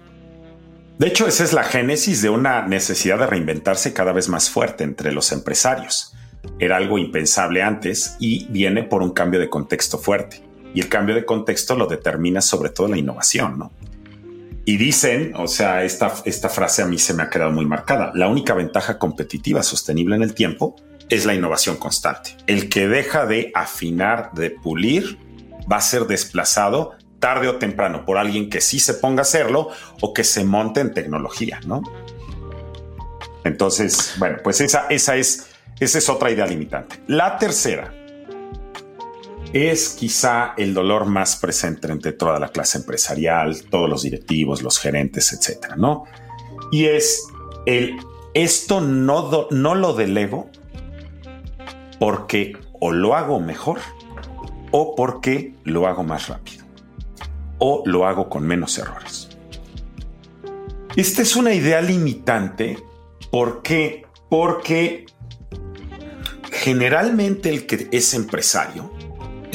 De 0.99 1.09
hecho, 1.09 1.27
esa 1.27 1.43
es 1.43 1.53
la 1.53 1.64
génesis 1.64 2.23
de 2.23 2.31
una 2.31 2.67
necesidad 2.67 3.19
de 3.19 3.27
reinventarse 3.27 3.93
cada 3.93 4.12
vez 4.12 4.29
más 4.29 4.49
fuerte 4.49 4.85
entre 4.85 5.12
los 5.12 5.33
empresarios. 5.33 6.12
Era 6.59 6.77
algo 6.77 6.99
impensable 6.99 7.62
antes 7.62 8.17
y 8.21 8.47
viene 8.51 8.85
por 8.85 9.03
un 9.03 9.11
cambio 9.11 9.40
de 9.40 9.51
contexto 9.51 9.99
fuerte. 9.99 10.43
Y 10.73 10.81
el 10.81 10.88
cambio 10.88 11.14
de 11.14 11.25
contexto 11.25 11.77
lo 11.77 11.87
determina 11.87 12.40
sobre 12.40 12.71
todo 12.71 12.88
la 12.88 12.97
innovación, 12.97 13.59
¿no? 13.59 13.73
Y 14.66 14.77
dicen, 14.79 15.35
o 15.37 15.46
sea, 15.46 15.85
esta, 15.85 16.12
esta 16.24 16.48
frase 16.48 16.83
a 16.83 16.87
mí 16.87 16.98
se 16.98 17.12
me 17.12 17.22
ha 17.22 17.31
quedado 17.31 17.50
muy 17.50 17.66
marcada, 17.66 18.12
la 18.14 18.29
única 18.29 18.55
ventaja 18.55 18.98
competitiva 18.98 19.62
sostenible 19.62 20.16
en 20.16 20.22
el 20.22 20.35
tiempo 20.35 20.77
es 21.11 21.27
la 21.27 21.35
innovación 21.35 21.77
constante. 21.77 22.37
El 22.46 22.68
que 22.68 22.88
deja 22.88 23.27
de 23.27 23.50
afinar, 23.55 24.33
de 24.33 24.50
pulir, 24.50 25.18
va 25.70 25.77
a 25.77 25.81
ser 25.81 26.07
desplazado 26.07 26.92
tarde 27.18 27.48
o 27.48 27.57
temprano 27.57 28.05
por 28.05 28.18
alguien 28.18 28.50
que 28.50 28.61
sí 28.61 28.79
se 28.81 28.94
ponga 28.94 29.20
a 29.20 29.22
hacerlo 29.22 29.70
o 30.00 30.12
que 30.12 30.24
se 30.24 30.44
monte 30.44 30.81
en 30.81 30.92
tecnología, 30.92 31.61
¿no? 31.66 31.83
Entonces, 33.44 34.14
bueno, 34.18 34.38
pues 34.42 34.61
esa, 34.61 34.87
esa, 34.88 35.16
es, 35.16 35.46
esa 35.79 35.98
es 35.98 36.09
otra 36.09 36.31
idea 36.31 36.46
limitante. 36.46 37.00
La 37.07 37.38
tercera, 37.38 37.94
es 39.55 39.90
quizá 39.90 40.53
el 40.57 40.75
dolor 40.75 41.07
más 41.07 41.37
presente 41.37 41.87
entre 41.87 42.12
toda 42.12 42.40
la 42.40 42.49
clase 42.49 42.79
empresarial, 42.79 43.62
todos 43.71 43.88
los 43.88 44.03
directivos, 44.03 44.62
los 44.62 44.81
gerentes, 44.81 45.33
etcétera, 45.33 45.77
¿no? 45.77 46.05
Y 46.73 46.87
es 46.87 47.23
el 47.64 47.97
esto 48.35 48.81
no, 48.81 49.47
no 49.53 49.75
lo 49.77 49.93
delego 49.93 50.51
porque 52.01 52.57
o 52.81 52.90
lo 52.90 53.14
hago 53.14 53.38
mejor 53.38 53.79
o 54.73 54.97
porque 54.97 55.55
lo 55.62 55.87
hago 55.87 56.03
más 56.03 56.27
rápido 56.27 56.64
o 57.59 57.85
lo 57.87 58.09
hago 58.09 58.29
con 58.29 58.45
menos 58.45 58.77
errores. 58.77 59.29
Esta 60.97 61.23
es 61.23 61.37
una 61.37 61.55
idea 61.55 61.81
limitante 61.81 62.77
porque 63.31 64.05
porque 64.29 65.07
generalmente 66.51 67.51
el 67.51 67.67
que 67.67 67.88
es 67.93 68.14
empresario 68.14 68.94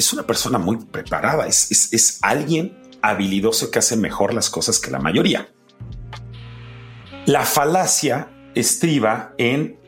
es 0.00 0.12
una 0.12 0.26
persona 0.26 0.58
muy 0.58 0.78
preparada, 0.78 1.46
es, 1.46 1.70
es, 1.92 2.18
alguien 2.22 2.76
habilidoso 3.02 3.70
que 3.70 3.78
hace 3.78 3.96
mejor 3.96 4.34
las 4.34 4.50
cosas 4.50 4.78
que 4.78 4.90
la 4.90 4.98
mayoría. 4.98 5.52
La 7.26 7.44
falacia 7.44 8.30
estriba 8.54 9.34
en 9.38 9.78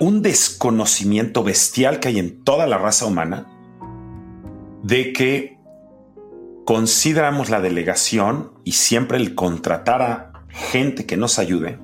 un 0.00 0.20
desconocimiento 0.20 1.44
bestial 1.44 2.00
que 2.00 2.08
hay 2.08 2.18
en 2.18 2.42
toda 2.42 2.66
la 2.66 2.76
raza 2.76 3.06
humana 3.06 3.46
de 4.82 5.12
que 5.12 5.58
consideramos 6.64 7.48
la 7.48 7.60
delegación 7.60 8.52
y 8.64 8.72
siempre 8.72 9.16
el 9.16 9.34
contratar 9.36 10.02
a 10.02 10.32
gente 10.48 11.06
que 11.06 11.16
nos 11.16 11.38
ayude 11.38 11.78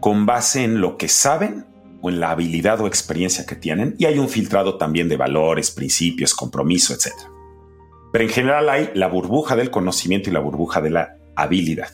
con 0.00 0.24
base 0.24 0.64
en 0.64 0.80
lo 0.80 0.96
que 0.96 1.08
saben 1.08 1.66
o 2.00 2.10
en 2.10 2.20
la 2.20 2.30
habilidad 2.30 2.80
o 2.80 2.86
experiencia 2.86 3.46
que 3.46 3.56
tienen 3.56 3.94
y 3.98 4.06
hay 4.06 4.18
un 4.18 4.28
filtrado 4.28 4.76
también 4.76 5.08
de 5.08 5.16
valores, 5.16 5.70
principios, 5.70 6.34
compromiso, 6.34 6.94
etc. 6.94 7.12
Pero 8.12 8.24
en 8.24 8.30
general 8.30 8.68
hay 8.68 8.90
la 8.94 9.08
burbuja 9.08 9.56
del 9.56 9.70
conocimiento 9.70 10.30
y 10.30 10.32
la 10.32 10.40
burbuja 10.40 10.80
de 10.80 10.90
la 10.90 11.16
habilidad. 11.36 11.90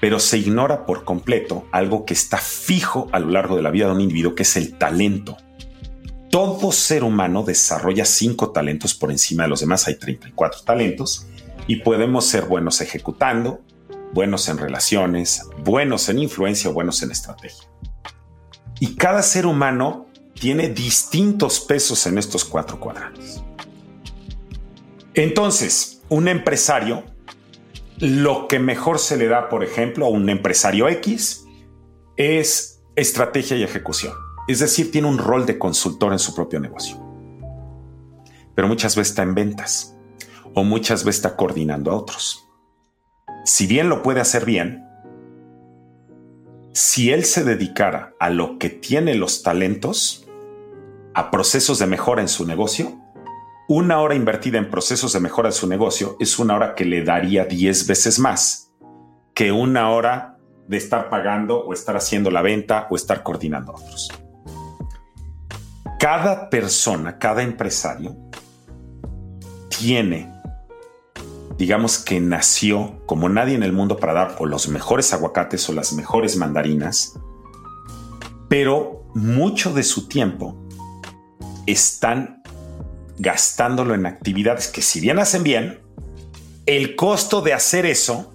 Pero 0.00 0.18
se 0.18 0.38
ignora 0.38 0.84
por 0.84 1.04
completo 1.04 1.66
algo 1.70 2.04
que 2.04 2.14
está 2.14 2.38
fijo 2.38 3.08
a 3.12 3.20
lo 3.20 3.30
largo 3.30 3.56
de 3.56 3.62
la 3.62 3.70
vida 3.70 3.86
de 3.86 3.92
un 3.92 4.00
individuo, 4.00 4.34
que 4.34 4.42
es 4.42 4.56
el 4.56 4.76
talento. 4.78 5.36
Todo 6.30 6.72
ser 6.72 7.04
humano 7.04 7.44
desarrolla 7.44 8.04
cinco 8.04 8.50
talentos 8.50 8.94
por 8.94 9.10
encima 9.10 9.44
de 9.44 9.50
los 9.50 9.60
demás, 9.60 9.86
hay 9.86 9.96
34 9.96 10.62
talentos, 10.62 11.26
y 11.66 11.76
podemos 11.76 12.24
ser 12.26 12.46
buenos 12.46 12.80
ejecutando, 12.80 13.60
buenos 14.12 14.48
en 14.48 14.58
relaciones, 14.58 15.42
buenos 15.62 16.08
en 16.08 16.18
influencia 16.18 16.70
o 16.70 16.72
buenos 16.72 17.02
en 17.02 17.10
estrategia. 17.10 17.68
Y 18.82 18.96
cada 18.96 19.22
ser 19.22 19.46
humano 19.46 20.06
tiene 20.34 20.68
distintos 20.68 21.60
pesos 21.60 22.04
en 22.08 22.18
estos 22.18 22.44
cuatro 22.44 22.80
cuadrantes. 22.80 23.40
Entonces, 25.14 26.02
un 26.08 26.26
empresario, 26.26 27.04
lo 27.98 28.48
que 28.48 28.58
mejor 28.58 28.98
se 28.98 29.16
le 29.16 29.28
da, 29.28 29.48
por 29.48 29.62
ejemplo, 29.62 30.04
a 30.04 30.08
un 30.08 30.28
empresario 30.28 30.88
X 30.88 31.44
es 32.16 32.82
estrategia 32.96 33.56
y 33.56 33.62
ejecución. 33.62 34.14
Es 34.48 34.58
decir, 34.58 34.90
tiene 34.90 35.06
un 35.06 35.18
rol 35.18 35.46
de 35.46 35.60
consultor 35.60 36.10
en 36.10 36.18
su 36.18 36.34
propio 36.34 36.58
negocio. 36.58 36.96
Pero 38.56 38.66
muchas 38.66 38.96
veces 38.96 39.10
está 39.10 39.22
en 39.22 39.36
ventas 39.36 39.96
o 40.54 40.64
muchas 40.64 41.04
veces 41.04 41.20
está 41.20 41.36
coordinando 41.36 41.92
a 41.92 41.96
otros. 41.96 42.48
Si 43.44 43.68
bien 43.68 43.88
lo 43.88 44.02
puede 44.02 44.20
hacer 44.20 44.44
bien, 44.44 44.84
si 46.72 47.10
él 47.10 47.24
se 47.24 47.44
dedicara 47.44 48.14
a 48.18 48.30
lo 48.30 48.58
que 48.58 48.70
tiene 48.70 49.14
los 49.14 49.42
talentos, 49.42 50.26
a 51.14 51.30
procesos 51.30 51.78
de 51.78 51.86
mejora 51.86 52.22
en 52.22 52.28
su 52.28 52.46
negocio, 52.46 52.98
una 53.68 54.00
hora 54.00 54.14
invertida 54.14 54.58
en 54.58 54.70
procesos 54.70 55.12
de 55.12 55.20
mejora 55.20 55.50
en 55.50 55.52
su 55.52 55.66
negocio 55.66 56.16
es 56.18 56.38
una 56.38 56.56
hora 56.56 56.74
que 56.74 56.84
le 56.84 57.04
daría 57.04 57.44
10 57.44 57.86
veces 57.86 58.18
más 58.18 58.72
que 59.34 59.52
una 59.52 59.90
hora 59.90 60.38
de 60.66 60.76
estar 60.76 61.10
pagando 61.10 61.60
o 61.60 61.72
estar 61.72 61.96
haciendo 61.96 62.30
la 62.30 62.42
venta 62.42 62.86
o 62.90 62.96
estar 62.96 63.22
coordinando 63.22 63.72
a 63.72 63.76
otros. 63.76 64.10
Cada 65.98 66.50
persona, 66.50 67.18
cada 67.18 67.42
empresario 67.42 68.16
tiene 69.68 70.30
digamos 71.58 71.98
que 71.98 72.20
nació 72.20 73.02
como 73.06 73.28
nadie 73.28 73.54
en 73.54 73.62
el 73.62 73.72
mundo 73.72 73.96
para 73.96 74.12
dar 74.12 74.36
o 74.38 74.46
los 74.46 74.68
mejores 74.68 75.12
aguacates 75.12 75.68
o 75.68 75.72
las 75.72 75.92
mejores 75.92 76.36
mandarinas, 76.36 77.18
pero 78.48 79.04
mucho 79.14 79.72
de 79.72 79.82
su 79.82 80.08
tiempo 80.08 80.56
están 81.66 82.42
gastándolo 83.18 83.94
en 83.94 84.06
actividades 84.06 84.68
que 84.68 84.82
si 84.82 85.00
bien 85.00 85.18
hacen 85.18 85.42
bien, 85.42 85.80
el 86.66 86.96
costo 86.96 87.42
de 87.42 87.52
hacer 87.52 87.86
eso 87.86 88.32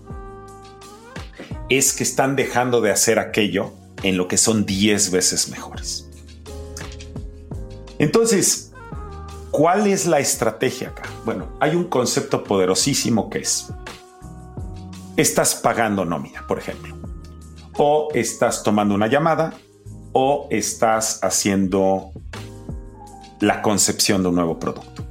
es 1.70 1.94
que 1.94 2.04
están 2.04 2.36
dejando 2.36 2.82
de 2.82 2.92
hacer 2.92 3.20
aquello 3.20 3.74
en 4.04 4.18
lo 4.18 4.28
que 4.28 4.38
son 4.38 4.66
10 4.66 5.12
veces 5.12 5.50
mejores. 5.50 6.08
Entonces, 8.00 8.67
¿Cuál 9.58 9.88
es 9.88 10.06
la 10.06 10.20
estrategia 10.20 10.90
acá? 10.90 11.02
Bueno, 11.26 11.48
hay 11.60 11.74
un 11.74 11.86
concepto 11.86 12.44
poderosísimo 12.44 13.28
que 13.28 13.40
es, 13.40 13.74
estás 15.16 15.56
pagando 15.56 16.06
nómina, 16.06 16.46
por 16.46 16.60
ejemplo, 16.60 16.96
o 17.76 18.10
estás 18.14 18.62
tomando 18.62 18.94
una 18.94 19.08
llamada, 19.08 19.56
o 20.14 20.48
estás 20.52 21.24
haciendo 21.24 22.12
la 23.40 23.64
concepción 23.64 24.22
de 24.22 24.30
un 24.30 24.36
nuevo 24.36 24.60
producto. 24.60 25.04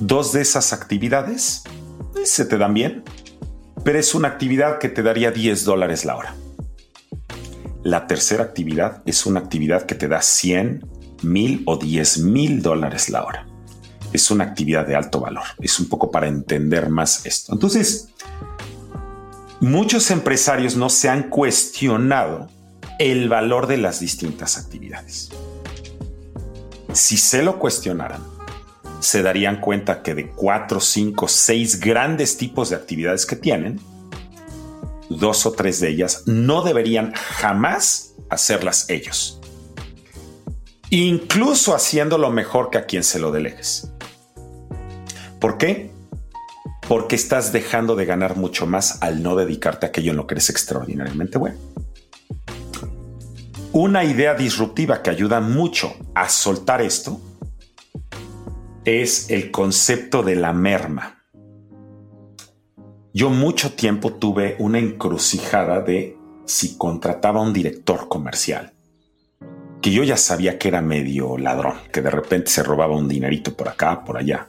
Dos 0.00 0.34
de 0.34 0.42
esas 0.42 0.74
actividades 0.74 1.62
eh, 2.16 2.26
se 2.26 2.44
te 2.44 2.58
dan 2.58 2.74
bien, 2.74 3.04
pero 3.84 3.98
es 3.98 4.14
una 4.14 4.28
actividad 4.28 4.78
que 4.78 4.90
te 4.90 5.02
daría 5.02 5.30
10 5.30 5.64
dólares 5.64 6.04
la 6.04 6.16
hora. 6.16 6.34
La 7.84 8.06
tercera 8.06 8.44
actividad 8.44 9.02
es 9.06 9.24
una 9.24 9.40
actividad 9.40 9.86
que 9.86 9.94
te 9.94 10.08
da 10.08 10.20
100 10.20 10.93
mil 11.24 11.62
o 11.66 11.76
diez 11.76 12.18
mil 12.18 12.62
dólares 12.62 13.08
la 13.08 13.24
hora. 13.24 13.46
Es 14.12 14.30
una 14.30 14.44
actividad 14.44 14.86
de 14.86 14.94
alto 14.94 15.20
valor. 15.20 15.44
Es 15.58 15.80
un 15.80 15.88
poco 15.88 16.10
para 16.10 16.28
entender 16.28 16.88
más 16.88 17.26
esto. 17.26 17.52
Entonces, 17.52 18.10
muchos 19.60 20.10
empresarios 20.10 20.76
no 20.76 20.88
se 20.88 21.08
han 21.08 21.30
cuestionado 21.30 22.48
el 22.98 23.28
valor 23.28 23.66
de 23.66 23.78
las 23.78 23.98
distintas 23.98 24.56
actividades. 24.56 25.30
Si 26.92 27.16
se 27.16 27.42
lo 27.42 27.58
cuestionaran, 27.58 28.22
se 29.00 29.22
darían 29.22 29.60
cuenta 29.60 30.02
que 30.02 30.14
de 30.14 30.30
cuatro, 30.30 30.80
cinco, 30.80 31.26
seis 31.26 31.80
grandes 31.80 32.36
tipos 32.36 32.70
de 32.70 32.76
actividades 32.76 33.26
que 33.26 33.34
tienen, 33.34 33.80
dos 35.10 35.44
o 35.44 35.52
tres 35.52 35.80
de 35.80 35.88
ellas 35.88 36.22
no 36.26 36.62
deberían 36.62 37.12
jamás 37.14 38.14
hacerlas 38.30 38.88
ellos. 38.88 39.40
Incluso 40.96 41.74
haciéndolo 41.74 42.30
mejor 42.30 42.70
que 42.70 42.78
a 42.78 42.86
quien 42.86 43.02
se 43.02 43.18
lo 43.18 43.32
delegues. 43.32 43.90
¿Por 45.40 45.58
qué? 45.58 45.90
Porque 46.86 47.16
estás 47.16 47.52
dejando 47.52 47.96
de 47.96 48.04
ganar 48.04 48.36
mucho 48.36 48.64
más 48.64 49.02
al 49.02 49.20
no 49.20 49.34
dedicarte 49.34 49.86
a 49.86 49.88
aquello 49.88 50.12
en 50.12 50.18
lo 50.18 50.28
que 50.28 50.34
eres 50.34 50.50
extraordinariamente 50.50 51.36
bueno. 51.36 51.58
Una 53.72 54.04
idea 54.04 54.34
disruptiva 54.34 55.02
que 55.02 55.10
ayuda 55.10 55.40
mucho 55.40 55.96
a 56.14 56.28
soltar 56.28 56.80
esto 56.80 57.20
es 58.84 59.30
el 59.30 59.50
concepto 59.50 60.22
de 60.22 60.36
la 60.36 60.52
merma. 60.52 61.24
Yo 63.12 63.30
mucho 63.30 63.72
tiempo 63.72 64.12
tuve 64.12 64.54
una 64.60 64.78
encrucijada 64.78 65.80
de 65.80 66.16
si 66.44 66.78
contrataba 66.78 67.40
un 67.40 67.52
director 67.52 68.06
comercial, 68.06 68.73
que 69.84 69.92
yo 69.92 70.02
ya 70.02 70.16
sabía 70.16 70.58
que 70.58 70.68
era 70.68 70.80
medio 70.80 71.36
ladrón, 71.36 71.74
que 71.92 72.00
de 72.00 72.08
repente 72.08 72.50
se 72.50 72.62
robaba 72.62 72.96
un 72.96 73.06
dinerito 73.06 73.54
por 73.54 73.68
acá, 73.68 74.02
por 74.02 74.16
allá. 74.16 74.48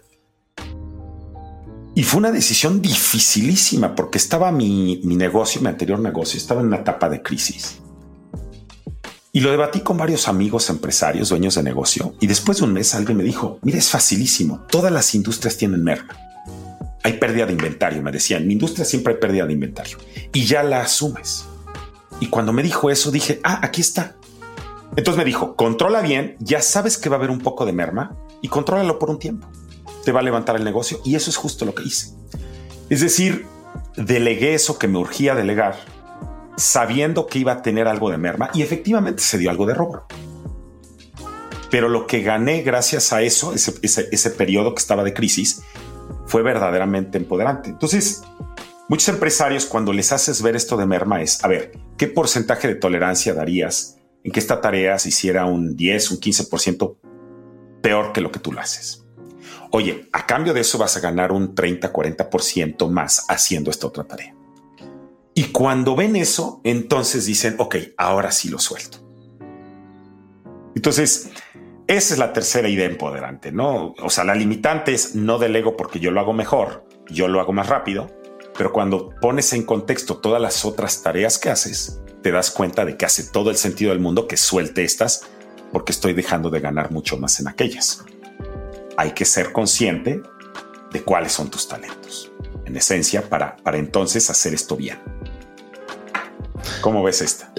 Y 1.93 2.03
fue 2.03 2.19
una 2.19 2.31
decisión 2.31 2.81
dificilísima 2.81 3.95
porque 3.95 4.17
estaba 4.17 4.49
mi, 4.53 5.01
mi 5.03 5.17
negocio, 5.17 5.59
mi 5.59 5.67
anterior 5.67 5.99
negocio, 5.99 6.37
estaba 6.37 6.61
en 6.61 6.67
una 6.67 6.77
etapa 6.77 7.09
de 7.09 7.21
crisis. 7.21 7.79
Y 9.33 9.41
lo 9.41 9.51
debatí 9.51 9.81
con 9.81 9.97
varios 9.97 10.29
amigos 10.29 10.69
empresarios, 10.69 11.27
dueños 11.27 11.55
de 11.55 11.63
negocio, 11.63 12.15
y 12.21 12.27
después 12.27 12.59
de 12.59 12.63
un 12.63 12.71
mes 12.71 12.95
alguien 12.95 13.17
me 13.17 13.23
dijo, 13.25 13.59
mira, 13.61 13.77
es 13.77 13.89
facilísimo, 13.89 14.65
todas 14.71 14.93
las 14.93 15.13
industrias 15.15 15.57
tienen 15.57 15.83
merma. 15.83 16.15
Hay 17.03 17.19
pérdida 17.19 17.45
de 17.45 17.51
inventario, 17.51 18.01
me 18.01 18.13
decían, 18.13 18.47
mi 18.47 18.53
industria 18.53 18.85
siempre 18.85 19.15
hay 19.15 19.19
pérdida 19.19 19.45
de 19.45 19.51
inventario, 19.51 19.97
y 20.31 20.45
ya 20.45 20.63
la 20.63 20.79
asumes. 20.79 21.43
Y 22.21 22.27
cuando 22.27 22.53
me 22.53 22.63
dijo 22.63 22.89
eso, 22.89 23.11
dije, 23.11 23.41
ah, 23.43 23.59
aquí 23.61 23.81
está. 23.81 24.15
Entonces 24.95 25.17
me 25.17 25.25
dijo, 25.25 25.55
controla 25.55 26.01
bien, 26.01 26.37
ya 26.39 26.61
sabes 26.61 26.97
que 26.97 27.09
va 27.09 27.15
a 27.15 27.19
haber 27.19 27.31
un 27.31 27.39
poco 27.39 27.65
de 27.65 27.73
merma, 27.73 28.15
y 28.41 28.47
contrólalo 28.47 28.99
por 28.99 29.09
un 29.09 29.19
tiempo. 29.19 29.47
Te 30.03 30.11
va 30.11 30.21
a 30.21 30.23
levantar 30.23 30.55
el 30.55 30.63
negocio, 30.63 30.99
y 31.03 31.15
eso 31.15 31.29
es 31.29 31.37
justo 31.37 31.65
lo 31.65 31.75
que 31.75 31.83
hice. 31.83 32.15
Es 32.89 33.01
decir, 33.01 33.45
delegué 33.97 34.53
eso 34.53 34.77
que 34.77 34.87
me 34.87 34.97
urgía 34.97 35.35
delegar 35.35 35.75
sabiendo 36.57 37.27
que 37.27 37.39
iba 37.39 37.53
a 37.53 37.61
tener 37.61 37.87
algo 37.87 38.09
de 38.09 38.17
merma 38.17 38.49
y 38.53 38.61
efectivamente 38.61 39.21
se 39.21 39.37
dio 39.37 39.49
algo 39.49 39.65
de 39.65 39.73
robo. 39.73 40.05
Pero 41.69 41.89
lo 41.89 42.07
que 42.07 42.21
gané 42.21 42.61
gracias 42.61 43.11
a 43.11 43.21
eso, 43.21 43.53
ese, 43.53 43.73
ese, 43.81 44.29
periodo 44.29 44.73
que 44.73 44.79
estaba 44.79 45.03
de 45.03 45.13
crisis, 45.13 45.61
fue 46.25 46.41
verdaderamente 46.41 47.17
empoderante. 47.17 47.69
Entonces, 47.69 48.23
muchos 48.87 49.09
empresarios 49.09 49.65
cuando 49.65 49.91
les 49.91 50.11
haces 50.11 50.41
ver 50.41 50.55
esto 50.55 50.77
de 50.77 50.85
merma 50.85 51.21
es, 51.21 51.43
a 51.43 51.47
ver, 51.47 51.73
¿qué 51.97 52.07
porcentaje 52.07 52.67
de 52.67 52.75
tolerancia 52.75 53.33
darías 53.33 53.97
en 54.25 54.31
que 54.31 54.39
esta 54.39 54.59
tarea 54.59 54.97
se 54.97 55.09
hiciera 55.09 55.45
un 55.45 55.75
10, 55.77 56.11
un 56.11 56.19
15% 56.19 56.97
peor 57.81 58.11
que 58.11 58.21
lo 58.21 58.31
que 58.31 58.39
tú 58.39 58.51
lo 58.51 58.59
haces? 58.59 59.05
Oye, 59.69 60.09
a 60.13 60.25
cambio 60.25 60.51
de 60.53 60.61
eso 60.61 60.79
vas 60.79 60.97
a 60.97 60.99
ganar 60.99 61.31
un 61.31 61.53
30, 61.53 61.93
40% 61.93 62.89
más 62.89 63.25
haciendo 63.29 63.69
esta 63.69 63.85
otra 63.85 64.03
tarea. 64.05 64.35
Y 65.35 65.43
cuando 65.51 65.95
ven 65.95 66.15
eso, 66.15 66.59
entonces 66.63 67.27
dicen, 67.27 67.55
ok, 67.59 67.75
ahora 67.97 68.31
sí 68.31 68.49
lo 68.49 68.57
suelto. 68.57 68.97
Entonces, 70.75 71.29
esa 71.85 72.13
es 72.15 72.19
la 72.19 72.33
tercera 72.33 72.67
idea 72.67 72.87
empoderante, 72.87 73.51
¿no? 73.51 73.93
O 74.01 74.09
sea, 74.09 74.23
la 74.23 74.33
limitante 74.33 74.93
es 74.95 75.13
no 75.13 75.37
delego 75.37 75.77
porque 75.77 75.99
yo 75.99 76.09
lo 76.09 76.19
hago 76.19 76.33
mejor, 76.33 76.87
yo 77.11 77.27
lo 77.27 77.39
hago 77.39 77.53
más 77.53 77.69
rápido, 77.69 78.11
pero 78.57 78.73
cuando 78.73 79.11
pones 79.21 79.53
en 79.53 79.63
contexto 79.63 80.17
todas 80.17 80.41
las 80.41 80.65
otras 80.65 81.03
tareas 81.03 81.37
que 81.37 81.51
haces, 81.51 82.01
te 82.25 82.31
das 82.31 82.49
cuenta 82.49 82.85
de 82.85 82.97
que 82.97 83.05
hace 83.05 83.25
todo 83.25 83.51
el 83.51 83.55
sentido 83.55 83.91
del 83.91 83.99
mundo 83.99 84.27
que 84.27 84.35
suelte 84.35 84.83
estas 84.83 85.27
porque 85.71 85.91
estoy 85.91 86.13
dejando 86.13 86.49
de 86.49 86.59
ganar 86.59 86.89
mucho 86.89 87.17
más 87.17 87.39
en 87.39 87.47
aquellas. 87.47 88.03
Hay 88.97 89.11
que 89.11 89.25
ser 89.25 89.51
consciente 89.51 90.23
de 90.91 91.03
cuáles 91.03 91.33
son 91.33 91.51
tus 91.51 91.67
talentos, 91.67 92.31
en 92.65 92.75
esencia, 92.77 93.29
para, 93.29 93.57
para 93.57 93.77
entonces 93.77 94.27
hacer 94.31 94.55
esto 94.55 94.75
bien. 94.75 94.97
¿Cómo 96.81 97.03
ves 97.03 97.21
esta? 97.21 97.53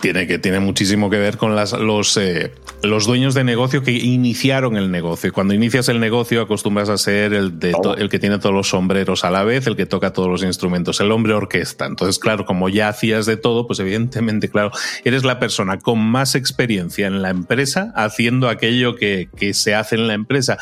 Tiene 0.00 0.26
que 0.26 0.38
tiene 0.38 0.60
muchísimo 0.60 1.10
que 1.10 1.18
ver 1.18 1.36
con 1.36 1.54
las, 1.54 1.72
los, 1.72 2.16
eh, 2.16 2.52
los 2.82 3.06
dueños 3.06 3.34
de 3.34 3.44
negocio 3.44 3.82
que 3.82 3.92
iniciaron 3.92 4.76
el 4.76 4.90
negocio. 4.90 5.32
Cuando 5.32 5.52
inicias 5.52 5.88
el 5.90 6.00
negocio 6.00 6.40
acostumbras 6.40 6.88
a 6.88 6.96
ser 6.96 7.34
el, 7.34 7.58
de 7.58 7.74
el 7.98 8.08
que 8.08 8.18
tiene 8.18 8.38
todos 8.38 8.54
los 8.54 8.68
sombreros 8.68 9.24
a 9.24 9.30
la 9.30 9.44
vez, 9.44 9.66
el 9.66 9.76
que 9.76 9.86
toca 9.86 10.12
todos 10.12 10.28
los 10.28 10.42
instrumentos, 10.42 11.00
el 11.00 11.12
hombre 11.12 11.34
orquesta. 11.34 11.86
Entonces, 11.86 12.18
claro, 12.18 12.46
como 12.46 12.68
ya 12.68 12.88
hacías 12.88 13.26
de 13.26 13.36
todo, 13.36 13.66
pues 13.66 13.78
evidentemente, 13.80 14.48
claro, 14.48 14.70
eres 15.04 15.24
la 15.24 15.38
persona 15.38 15.78
con 15.78 15.98
más 15.98 16.34
experiencia 16.34 17.06
en 17.06 17.20
la 17.20 17.30
empresa 17.30 17.92
haciendo 17.94 18.48
aquello 18.48 18.96
que, 18.96 19.28
que 19.36 19.52
se 19.52 19.74
hace 19.74 19.96
en 19.96 20.06
la 20.06 20.14
empresa 20.14 20.58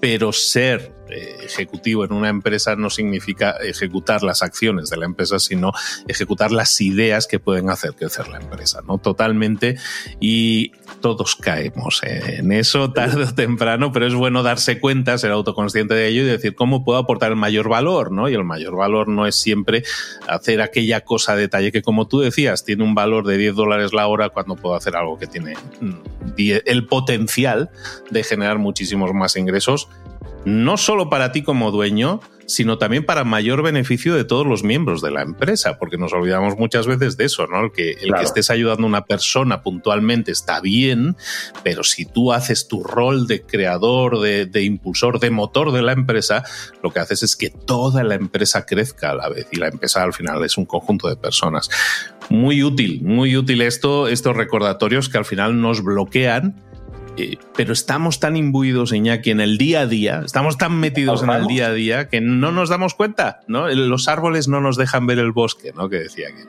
pero 0.00 0.32
ser 0.32 0.92
ejecutivo 1.10 2.04
en 2.04 2.12
una 2.12 2.28
empresa 2.28 2.76
no 2.76 2.90
significa 2.90 3.52
ejecutar 3.62 4.22
las 4.22 4.42
acciones 4.42 4.90
de 4.90 4.96
la 4.96 5.06
empresa, 5.06 5.38
sino 5.38 5.72
ejecutar 6.06 6.52
las 6.52 6.80
ideas 6.80 7.26
que 7.26 7.38
pueden 7.38 7.70
hacer 7.70 7.94
crecer 7.94 8.28
la 8.28 8.38
empresa, 8.38 8.80
¿no? 8.86 8.98
Totalmente. 8.98 9.76
Y 10.20 10.72
todos 11.00 11.36
caemos 11.36 12.00
en 12.02 12.52
eso 12.52 12.92
tarde 12.92 13.24
o 13.24 13.34
temprano, 13.34 13.92
pero 13.92 14.06
es 14.06 14.14
bueno 14.14 14.42
darse 14.42 14.80
cuenta, 14.80 15.18
ser 15.18 15.30
autoconsciente 15.30 15.94
de 15.94 16.08
ello 16.08 16.22
y 16.22 16.26
decir 16.26 16.54
cómo 16.54 16.84
puedo 16.84 16.98
aportar 16.98 17.30
el 17.30 17.36
mayor 17.36 17.68
valor, 17.68 18.12
¿no? 18.12 18.28
Y 18.28 18.34
el 18.34 18.44
mayor 18.44 18.76
valor 18.76 19.08
no 19.08 19.26
es 19.26 19.36
siempre 19.36 19.84
hacer 20.26 20.60
aquella 20.60 21.02
cosa 21.02 21.34
de 21.34 21.42
detalle 21.42 21.72
que, 21.72 21.82
como 21.82 22.08
tú 22.08 22.20
decías, 22.20 22.64
tiene 22.64 22.84
un 22.84 22.94
valor 22.94 23.26
de 23.26 23.38
10 23.38 23.54
dólares 23.54 23.92
la 23.92 24.06
hora 24.06 24.28
cuando 24.30 24.56
puedo 24.56 24.74
hacer 24.74 24.96
algo 24.96 25.18
que 25.18 25.26
tiene 25.26 25.54
el 26.36 26.86
potencial 26.86 27.70
de 28.10 28.22
generar 28.22 28.58
muchísimos 28.58 29.12
más 29.14 29.36
ingresos 29.36 29.88
no 30.44 30.76
solo 30.76 31.08
para 31.10 31.32
ti 31.32 31.42
como 31.42 31.70
dueño, 31.70 32.20
sino 32.48 32.78
también 32.78 33.04
para 33.04 33.24
mayor 33.24 33.62
beneficio 33.62 34.14
de 34.14 34.24
todos 34.24 34.46
los 34.46 34.64
miembros 34.64 35.02
de 35.02 35.10
la 35.10 35.20
empresa, 35.20 35.78
porque 35.78 35.98
nos 35.98 36.14
olvidamos 36.14 36.58
muchas 36.58 36.86
veces 36.86 37.18
de 37.18 37.26
eso, 37.26 37.46
¿no? 37.46 37.66
El 37.66 37.72
que, 37.72 37.90
el 37.92 38.14
que 38.14 38.24
estés 38.24 38.50
ayudando 38.50 38.84
a 38.84 38.86
una 38.86 39.04
persona 39.04 39.62
puntualmente 39.62 40.32
está 40.32 40.60
bien, 40.60 41.14
pero 41.62 41.84
si 41.84 42.06
tú 42.06 42.32
haces 42.32 42.66
tu 42.66 42.82
rol 42.82 43.26
de 43.26 43.42
creador, 43.42 44.20
de, 44.20 44.46
de, 44.46 44.62
impulsor, 44.62 45.20
de 45.20 45.30
motor 45.30 45.72
de 45.72 45.82
la 45.82 45.92
empresa, 45.92 46.42
lo 46.82 46.90
que 46.90 47.00
haces 47.00 47.22
es 47.22 47.36
que 47.36 47.50
toda 47.50 48.02
la 48.02 48.14
empresa 48.14 48.64
crezca 48.64 49.10
a 49.10 49.14
la 49.14 49.28
vez 49.28 49.46
y 49.52 49.56
la 49.56 49.68
empresa 49.68 50.02
al 50.02 50.14
final 50.14 50.42
es 50.42 50.56
un 50.56 50.64
conjunto 50.64 51.08
de 51.08 51.16
personas. 51.16 51.68
Muy 52.30 52.62
útil, 52.62 53.02
muy 53.02 53.36
útil 53.36 53.60
esto, 53.60 54.08
estos 54.08 54.34
recordatorios 54.34 55.10
que 55.10 55.18
al 55.18 55.26
final 55.26 55.60
nos 55.60 55.82
bloquean 55.82 56.67
eh, 57.18 57.38
pero 57.56 57.72
estamos 57.72 58.20
tan 58.20 58.36
imbuidos, 58.36 58.92
Iñaki, 58.92 59.30
en 59.30 59.40
el 59.40 59.58
día 59.58 59.80
a 59.80 59.86
día, 59.86 60.22
estamos 60.24 60.56
tan 60.56 60.78
metidos 60.78 61.22
en 61.22 61.30
el 61.30 61.46
día 61.46 61.66
a 61.66 61.72
día 61.72 62.08
que 62.08 62.20
no 62.20 62.52
nos 62.52 62.68
damos 62.68 62.94
cuenta, 62.94 63.40
¿no? 63.48 63.68
Los 63.68 64.08
árboles 64.08 64.46
no 64.46 64.60
nos 64.60 64.76
dejan 64.76 65.06
ver 65.06 65.18
el 65.18 65.32
bosque, 65.32 65.72
¿no? 65.74 65.88
Que 65.88 65.98
decía 65.98 66.28
que. 66.28 66.44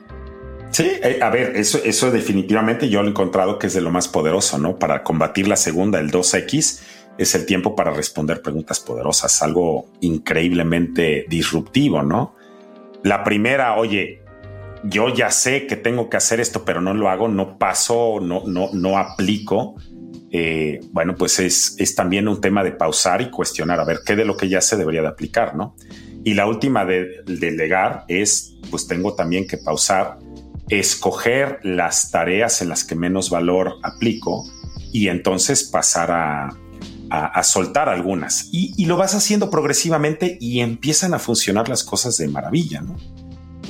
Sí, 0.70 0.88
eh, 1.02 1.18
a 1.20 1.30
ver, 1.30 1.56
eso, 1.56 1.80
eso 1.84 2.12
definitivamente 2.12 2.88
yo 2.88 3.02
lo 3.02 3.08
he 3.08 3.10
encontrado 3.10 3.58
que 3.58 3.66
es 3.66 3.74
de 3.74 3.80
lo 3.80 3.90
más 3.90 4.06
poderoso, 4.06 4.58
¿no? 4.58 4.78
Para 4.78 5.02
combatir 5.02 5.48
la 5.48 5.56
segunda, 5.56 5.98
el 5.98 6.12
2X, 6.12 6.80
es 7.18 7.34
el 7.34 7.44
tiempo 7.44 7.74
para 7.74 7.90
responder 7.92 8.40
preguntas 8.40 8.78
poderosas, 8.78 9.42
algo 9.42 9.88
increíblemente 10.00 11.26
disruptivo, 11.28 12.02
¿no? 12.02 12.36
La 13.02 13.24
primera, 13.24 13.76
oye, 13.76 14.22
yo 14.84 15.12
ya 15.12 15.30
sé 15.30 15.66
que 15.66 15.76
tengo 15.76 16.08
que 16.08 16.16
hacer 16.16 16.40
esto, 16.40 16.64
pero 16.64 16.80
no 16.80 16.94
lo 16.94 17.10
hago, 17.10 17.28
no 17.28 17.58
paso, 17.58 18.20
no, 18.22 18.44
no, 18.46 18.70
no 18.72 18.96
aplico 18.96 19.74
eh, 20.32 20.80
bueno, 20.92 21.16
pues 21.16 21.40
es, 21.40 21.94
también 21.96 22.28
un 22.28 22.40
tema 22.40 22.62
de 22.62 22.72
pausar 22.72 23.20
y 23.20 23.30
cuestionar, 23.30 23.80
a 23.80 23.84
ver 23.84 24.00
qué 24.04 24.14
de 24.14 24.24
lo 24.24 24.36
que 24.36 24.48
ya 24.48 24.60
se 24.60 24.76
debería 24.76 25.02
de 25.02 25.08
aplicar, 25.08 25.56
¿no? 25.56 25.74
Y 26.22 26.34
la 26.34 26.46
última 26.46 26.84
de 26.84 27.22
delegar 27.26 28.04
es, 28.08 28.54
pues 28.70 28.86
tengo 28.86 29.14
también 29.14 29.46
que 29.46 29.56
pausar, 29.56 30.18
escoger 30.68 31.58
las 31.64 32.10
tareas 32.10 32.62
en 32.62 32.68
las 32.68 32.84
que 32.84 32.94
menos 32.94 33.30
valor 33.30 33.78
aplico 33.82 34.44
y 34.92 35.08
entonces 35.08 35.64
pasar 35.64 36.10
a, 36.12 36.50
a, 37.10 37.42
soltar 37.42 37.88
algunas. 37.88 38.48
Y, 38.52 38.72
y, 38.76 38.86
lo 38.86 38.96
vas 38.96 39.14
haciendo 39.14 39.50
progresivamente 39.50 40.38
y 40.40 40.60
empiezan 40.60 41.14
a 41.14 41.18
funcionar 41.18 41.68
las 41.68 41.82
cosas 41.82 42.16
de 42.18 42.28
maravilla, 42.28 42.82
¿no? 42.82 42.96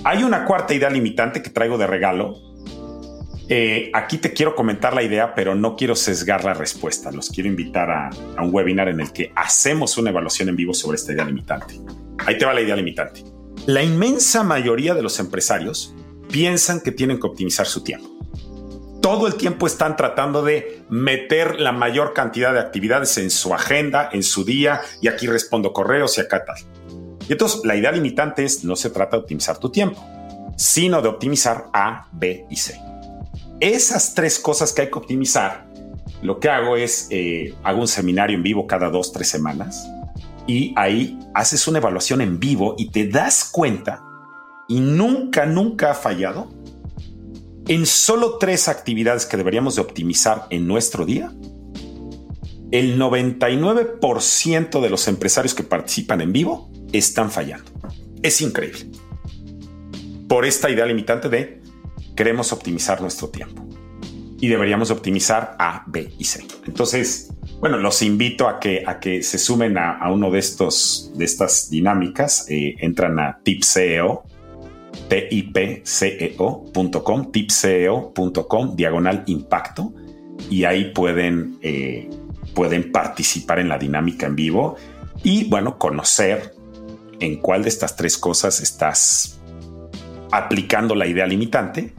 Hay 0.04 0.22
una 0.22 0.44
cuarta 0.44 0.74
idea 0.74 0.90
limitante 0.90 1.42
que 1.42 1.50
traigo 1.50 1.78
de 1.78 1.86
regalo, 1.86 2.36
eh, 3.52 3.90
aquí 3.92 4.18
te 4.18 4.32
quiero 4.32 4.54
comentar 4.54 4.94
la 4.94 5.02
idea, 5.02 5.34
pero 5.34 5.56
no 5.56 5.74
quiero 5.74 5.96
sesgar 5.96 6.44
la 6.44 6.54
respuesta. 6.54 7.10
Los 7.10 7.30
quiero 7.30 7.48
invitar 7.48 7.90
a, 7.90 8.10
un 8.40 8.54
webinar 8.54 8.88
en 8.88 9.00
el 9.00 9.12
que 9.12 9.32
hacemos 9.34 9.98
una 9.98 10.10
evaluación 10.10 10.50
en 10.50 10.54
vivo 10.54 10.72
sobre 10.72 10.94
esta 10.94 11.12
idea 11.12 11.24
limitante. 11.24 11.80
Ahí 12.24 12.38
te 12.38 12.44
va 12.44 12.54
la 12.54 12.60
idea 12.60 12.76
limitante. 12.76 13.24
La 13.66 13.82
inmensa 13.82 14.44
mayoría 14.44 14.94
de 14.94 15.02
los 15.02 15.18
empresarios 15.18 15.96
piensan 16.30 16.80
que 16.80 16.92
tienen 16.92 17.18
que 17.18 17.26
optimizar 17.26 17.66
su 17.66 17.82
tiempo. 17.82 18.08
todo 19.02 19.26
el 19.26 19.34
tiempo 19.34 19.66
están 19.66 19.96
tratando 19.96 20.42
de 20.42 20.82
meter 20.90 21.58
la 21.58 21.72
mayor 21.72 22.12
cantidad 22.12 22.52
de 22.52 22.60
actividades 22.60 23.18
en 23.18 23.30
su 23.30 23.52
agenda, 23.54 24.10
en 24.12 24.22
su 24.22 24.44
día, 24.44 24.82
y 25.00 25.08
aquí 25.08 25.26
respondo 25.26 25.72
correos 25.72 26.18
y 26.18 26.20
acá 26.20 26.44
tal. 26.44 26.56
Y 27.26 27.32
entonces 27.32 27.62
la 27.64 27.74
idea 27.74 27.90
limitante 27.90 28.44
es, 28.44 28.62
no 28.62 28.76
se 28.76 28.90
trata 28.90 29.16
de 29.16 29.22
optimizar 29.22 29.58
tu 29.58 29.70
tiempo, 29.70 30.00
sino 30.56 31.02
de 31.02 31.08
optimizar 31.08 31.64
A, 31.72 32.08
B 32.12 32.44
y 32.50 32.56
C. 32.56 32.89
Esas 33.60 34.14
tres 34.14 34.38
cosas 34.38 34.72
que 34.72 34.82
hay 34.82 34.90
que 34.90 34.98
optimizar, 34.98 35.70
lo 36.22 36.40
que 36.40 36.48
hago 36.48 36.76
es, 36.76 37.08
eh, 37.10 37.54
hago 37.62 37.82
un 37.82 37.88
seminario 37.88 38.34
en 38.34 38.42
vivo 38.42 38.66
cada 38.66 38.88
dos, 38.88 39.12
tres 39.12 39.28
semanas, 39.28 39.86
y 40.46 40.72
ahí 40.76 41.18
haces 41.34 41.68
una 41.68 41.78
evaluación 41.78 42.22
en 42.22 42.40
vivo 42.40 42.74
y 42.78 42.90
te 42.90 43.06
das 43.06 43.44
cuenta, 43.44 44.02
y 44.66 44.80
nunca, 44.80 45.44
nunca 45.44 45.90
ha 45.90 45.94
fallado, 45.94 46.50
en 47.68 47.84
solo 47.84 48.38
tres 48.38 48.66
actividades 48.66 49.26
que 49.26 49.36
deberíamos 49.36 49.76
de 49.76 49.82
optimizar 49.82 50.46
en 50.48 50.66
nuestro 50.66 51.04
día, 51.04 51.30
el 52.70 52.98
99% 52.98 54.80
de 54.80 54.90
los 54.90 55.06
empresarios 55.06 55.54
que 55.54 55.64
participan 55.64 56.22
en 56.22 56.32
vivo 56.32 56.70
están 56.92 57.30
fallando. 57.30 57.70
Es 58.22 58.40
increíble. 58.40 58.86
Por 60.28 60.46
esta 60.46 60.70
idea 60.70 60.86
limitante 60.86 61.28
de 61.28 61.59
queremos 62.20 62.52
optimizar 62.52 63.00
nuestro 63.00 63.30
tiempo 63.30 63.66
y 64.38 64.48
deberíamos 64.48 64.90
optimizar 64.90 65.56
A, 65.58 65.84
B 65.86 66.12
y 66.18 66.24
C. 66.24 66.44
Entonces, 66.66 67.32
bueno, 67.60 67.78
los 67.78 68.02
invito 68.02 68.46
a 68.46 68.60
que, 68.60 68.82
a 68.86 69.00
que 69.00 69.22
se 69.22 69.38
sumen 69.38 69.78
a, 69.78 70.06
uno 70.12 70.30
de 70.30 70.38
estos 70.38 71.12
de 71.14 71.24
estas 71.24 71.70
dinámicas. 71.70 72.44
Eh, 72.50 72.76
entran 72.80 73.18
a 73.18 73.40
tipseo 73.42 74.24
tipceo.com, 75.08 76.52
tipceo.com, 77.32 78.76
diagonal 78.76 79.22
impacto, 79.24 79.94
y 80.50 80.64
ahí 80.64 80.92
pueden, 80.92 81.56
eh, 81.62 82.10
pueden 82.54 82.92
participar 82.92 83.60
en 83.60 83.70
la 83.70 83.78
dinámica 83.78 84.26
en 84.26 84.36
vivo 84.36 84.76
y, 85.22 85.48
bueno, 85.48 85.78
conocer 85.78 86.54
en 87.18 87.36
cuál 87.36 87.62
de 87.62 87.70
estas 87.70 87.96
tres 87.96 88.18
cosas 88.18 88.60
estás 88.60 89.40
aplicando 90.30 90.94
la 90.94 91.06
idea 91.06 91.26
limitante 91.26 91.94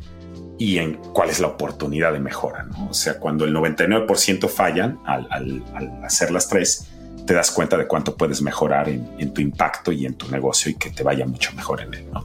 y 0.62 0.78
en 0.78 0.94
cuál 0.94 1.32
es 1.32 1.40
la 1.40 1.48
oportunidad 1.48 2.14
de 2.14 2.20
mejora. 2.20 2.68
O 2.88 2.94
sea, 2.94 3.18
cuando 3.18 3.46
el 3.46 3.56
99% 3.56 4.48
fallan 4.48 5.00
al, 5.06 5.64
hacer 6.04 6.30
las 6.30 6.48
tres, 6.48 6.88
te 7.26 7.34
das 7.34 7.50
cuenta 7.50 7.78
de 7.78 7.88
cuánto 7.88 8.16
puedes 8.16 8.44
mejorar 8.44 8.88
en, 8.88 9.10
en, 9.18 9.34
tu 9.34 9.42
impacto 9.42 9.92
y 9.92 10.06
en 10.06 10.14
tu 10.14 10.30
negocio 10.30 10.70
y 10.70 10.76
que 10.76 10.92
te 10.92 11.02
vaya 11.02 11.26
mucho 11.26 11.52
mejor 11.54 11.82
en 11.82 11.96
él. 11.96 12.06
¿no? 12.14 12.24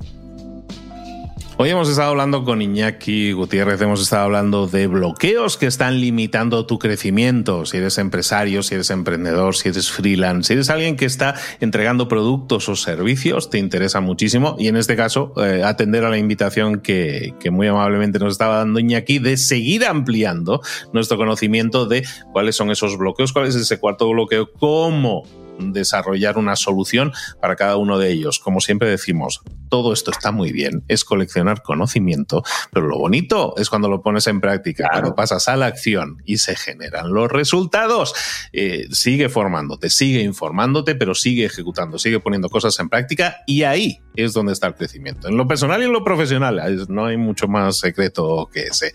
Hoy 1.59 1.71
hemos 1.71 1.89
estado 1.89 2.11
hablando 2.11 2.45
con 2.45 2.61
Iñaki 2.61 3.33
Gutiérrez, 3.33 3.81
hemos 3.81 4.03
estado 4.03 4.25
hablando 4.25 4.67
de 4.67 4.89
bloqueos 4.89 5.57
que 5.57 5.65
están 5.65 6.03
limitando 6.03 6.67
tu 6.67 6.79
crecimiento. 6.79 7.65
Si 7.65 7.79
eres 7.79 7.97
empresario, 7.97 8.63
si 8.63 8.75
eres 8.75 8.91
emprendedor, 8.91 9.57
si 9.57 9.71
eres 9.71 9.91
freelance, 9.91 10.49
si 10.49 10.53
eres 10.53 10.69
alguien 10.69 10.97
que 10.97 11.07
está 11.07 11.35
entregando 11.61 12.09
productos 12.09 12.69
o 12.69 12.77
servicios, 12.77 13.49
te 13.49 13.57
interesa 13.57 14.01
muchísimo. 14.01 14.57
Y 14.59 14.69
en 14.69 14.77
este 14.77 14.97
caso, 14.97 15.33
eh, 15.43 15.63
atender 15.65 16.05
a 16.05 16.11
la 16.11 16.19
invitación 16.19 16.81
que, 16.81 17.33
que 17.41 17.51
muy 17.51 17.69
amablemente 17.69 18.19
nos 18.19 18.33
estaba 18.33 18.59
dando 18.59 18.79
Iñaki 18.79 19.19
de 19.19 19.39
seguir 19.39 19.87
ampliando 19.87 20.61
nuestro 20.93 21.17
conocimiento 21.17 21.87
de 21.87 22.05
cuáles 22.33 22.55
son 22.55 22.71
esos 22.71 22.99
bloqueos, 22.99 23.33
cuál 23.33 23.47
es 23.47 23.55
ese 23.55 23.81
cuarto 23.81 24.11
bloqueo, 24.11 24.53
cómo 24.53 25.23
desarrollar 25.59 26.39
una 26.39 26.57
solución 26.57 27.13
para 27.41 27.57
cada 27.57 27.77
uno 27.77 27.99
de 27.99 28.13
ellos. 28.13 28.39
Como 28.39 28.61
siempre 28.61 28.89
decimos, 28.89 29.43
todo 29.69 29.93
esto 29.93 30.11
está 30.11 30.31
muy 30.33 30.53
bien, 30.53 30.85
es 30.89 31.05
coleccionar 31.05 31.63
conocimiento, 31.63 32.43
pero 32.73 32.87
lo 32.87 32.99
bonito 32.99 33.55
es 33.57 33.69
cuando 33.69 33.89
lo 33.89 34.03
pones 34.03 34.27
en 34.27 34.41
práctica, 34.41 34.89
cuando 34.91 35.15
pasas 35.15 35.49
a 35.49 35.57
la 35.57 35.67
acción 35.67 36.23
y 36.25 36.39
se 36.39 36.57
generan 36.57 37.13
los 37.13 37.31
resultados. 37.31 38.15
Eh, 38.53 38.87
sigue 38.91 39.29
formándote, 39.29 39.91
sigue 39.91 40.23
informándote, 40.23 40.95
pero 40.95 41.15
sigue 41.15 41.45
ejecutando, 41.45 41.99
sigue 41.99 42.21
poniendo 42.21 42.49
cosas 42.49 42.79
en 42.79 42.89
práctica 42.89 43.39
y 43.47 43.63
ahí 43.63 44.01
es 44.15 44.33
donde 44.33 44.53
está 44.53 44.67
el 44.69 44.75
crecimiento. 44.75 45.29
En 45.29 45.37
lo 45.37 45.47
personal 45.47 45.83
y 45.83 45.85
en 45.85 45.93
lo 45.93 46.05
profesional, 46.05 46.87
no 46.89 47.07
hay 47.07 47.17
mucho 47.17 47.49
más 47.49 47.79
secreto 47.79 48.49
que 48.53 48.65
ese. 48.65 48.93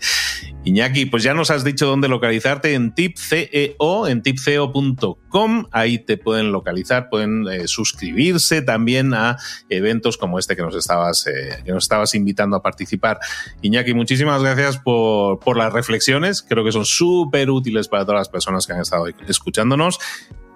Iñaki, 0.64 1.06
pues 1.06 1.22
ya 1.22 1.34
nos 1.34 1.50
has 1.50 1.64
dicho 1.64 1.86
dónde 1.86 2.08
localizarte 2.08 2.74
en 2.74 2.94
tipceo, 2.94 4.06
en 4.06 4.22
tipceo.com, 4.22 5.66
ahí 5.70 5.98
te 5.98 6.16
pueden 6.16 6.51
localizar, 6.52 7.08
pueden 7.08 7.46
eh, 7.48 7.66
suscribirse 7.66 8.62
también 8.62 9.14
a 9.14 9.38
eventos 9.68 10.16
como 10.16 10.38
este 10.38 10.54
que 10.54 10.62
nos 10.62 10.74
estabas, 10.74 11.26
eh, 11.26 11.62
que 11.64 11.72
nos 11.72 11.84
estabas 11.84 12.14
invitando 12.14 12.56
a 12.56 12.62
participar. 12.62 13.18
Iñaki, 13.62 13.94
muchísimas 13.94 14.42
gracias 14.42 14.78
por, 14.78 15.40
por 15.40 15.56
las 15.56 15.72
reflexiones, 15.72 16.42
creo 16.42 16.64
que 16.64 16.72
son 16.72 16.84
súper 16.84 17.50
útiles 17.50 17.88
para 17.88 18.04
todas 18.04 18.20
las 18.20 18.28
personas 18.28 18.66
que 18.66 18.72
han 18.72 18.80
estado 18.80 19.06
escuchándonos. 19.26 19.98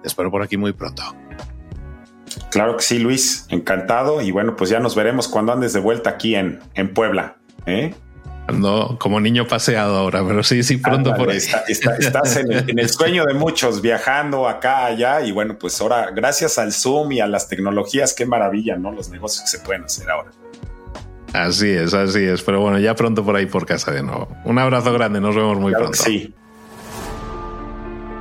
Te 0.01 0.07
espero 0.07 0.31
por 0.31 0.41
aquí 0.41 0.57
muy 0.57 0.73
pronto. 0.73 1.03
Claro 2.51 2.77
que 2.77 2.83
sí, 2.83 2.99
Luis, 2.99 3.45
encantado. 3.49 4.21
Y 4.21 4.31
bueno, 4.31 4.55
pues 4.55 4.69
ya 4.69 4.79
nos 4.79 4.95
veremos 4.95 5.27
cuando 5.27 5.53
andes 5.53 5.73
de 5.73 5.79
vuelta 5.79 6.11
aquí 6.11 6.35
en, 6.35 6.59
en 6.75 6.93
Puebla. 6.93 7.37
¿eh? 7.65 7.93
No, 8.53 8.97
como 8.97 9.19
niño 9.19 9.47
paseado 9.47 9.97
ahora, 9.97 10.23
pero 10.25 10.41
sí, 10.41 10.63
sí, 10.63 10.77
pronto 10.77 11.13
por 11.15 11.29
ahí. 11.29 11.37
estás 11.37 12.37
en 12.37 12.79
el, 12.79 12.89
sueño 12.89 13.25
de 13.25 13.33
muchos, 13.33 13.81
viajando 13.81 14.47
acá, 14.47 14.85
allá, 14.85 15.21
y 15.21 15.31
bueno, 15.31 15.57
pues 15.59 15.79
ahora, 15.81 16.11
gracias 16.11 16.57
al 16.57 16.71
Zoom 16.71 17.11
y 17.11 17.19
a 17.19 17.27
las 17.27 17.49
tecnologías, 17.49 18.13
qué 18.13 18.25
maravilla, 18.25 18.77
¿no? 18.77 18.91
Los 18.91 19.09
negocios 19.09 19.43
que 19.43 19.57
se 19.57 19.63
pueden 19.63 19.83
hacer 19.83 20.09
ahora. 20.09 20.31
Así 21.33 21.69
es, 21.69 21.93
así 21.93 22.23
es. 22.23 22.41
Pero 22.41 22.61
bueno, 22.61 22.79
ya 22.79 22.95
pronto 22.95 23.23
por 23.23 23.35
ahí 23.35 23.45
por 23.45 23.65
casa 23.65 23.91
de 23.91 24.01
nuevo. 24.01 24.29
Un 24.45 24.57
abrazo 24.59 24.93
grande, 24.93 25.19
nos 25.19 25.35
vemos 25.35 25.57
muy 25.59 25.73
pronto. 25.73 25.93
Sí. 25.93 26.33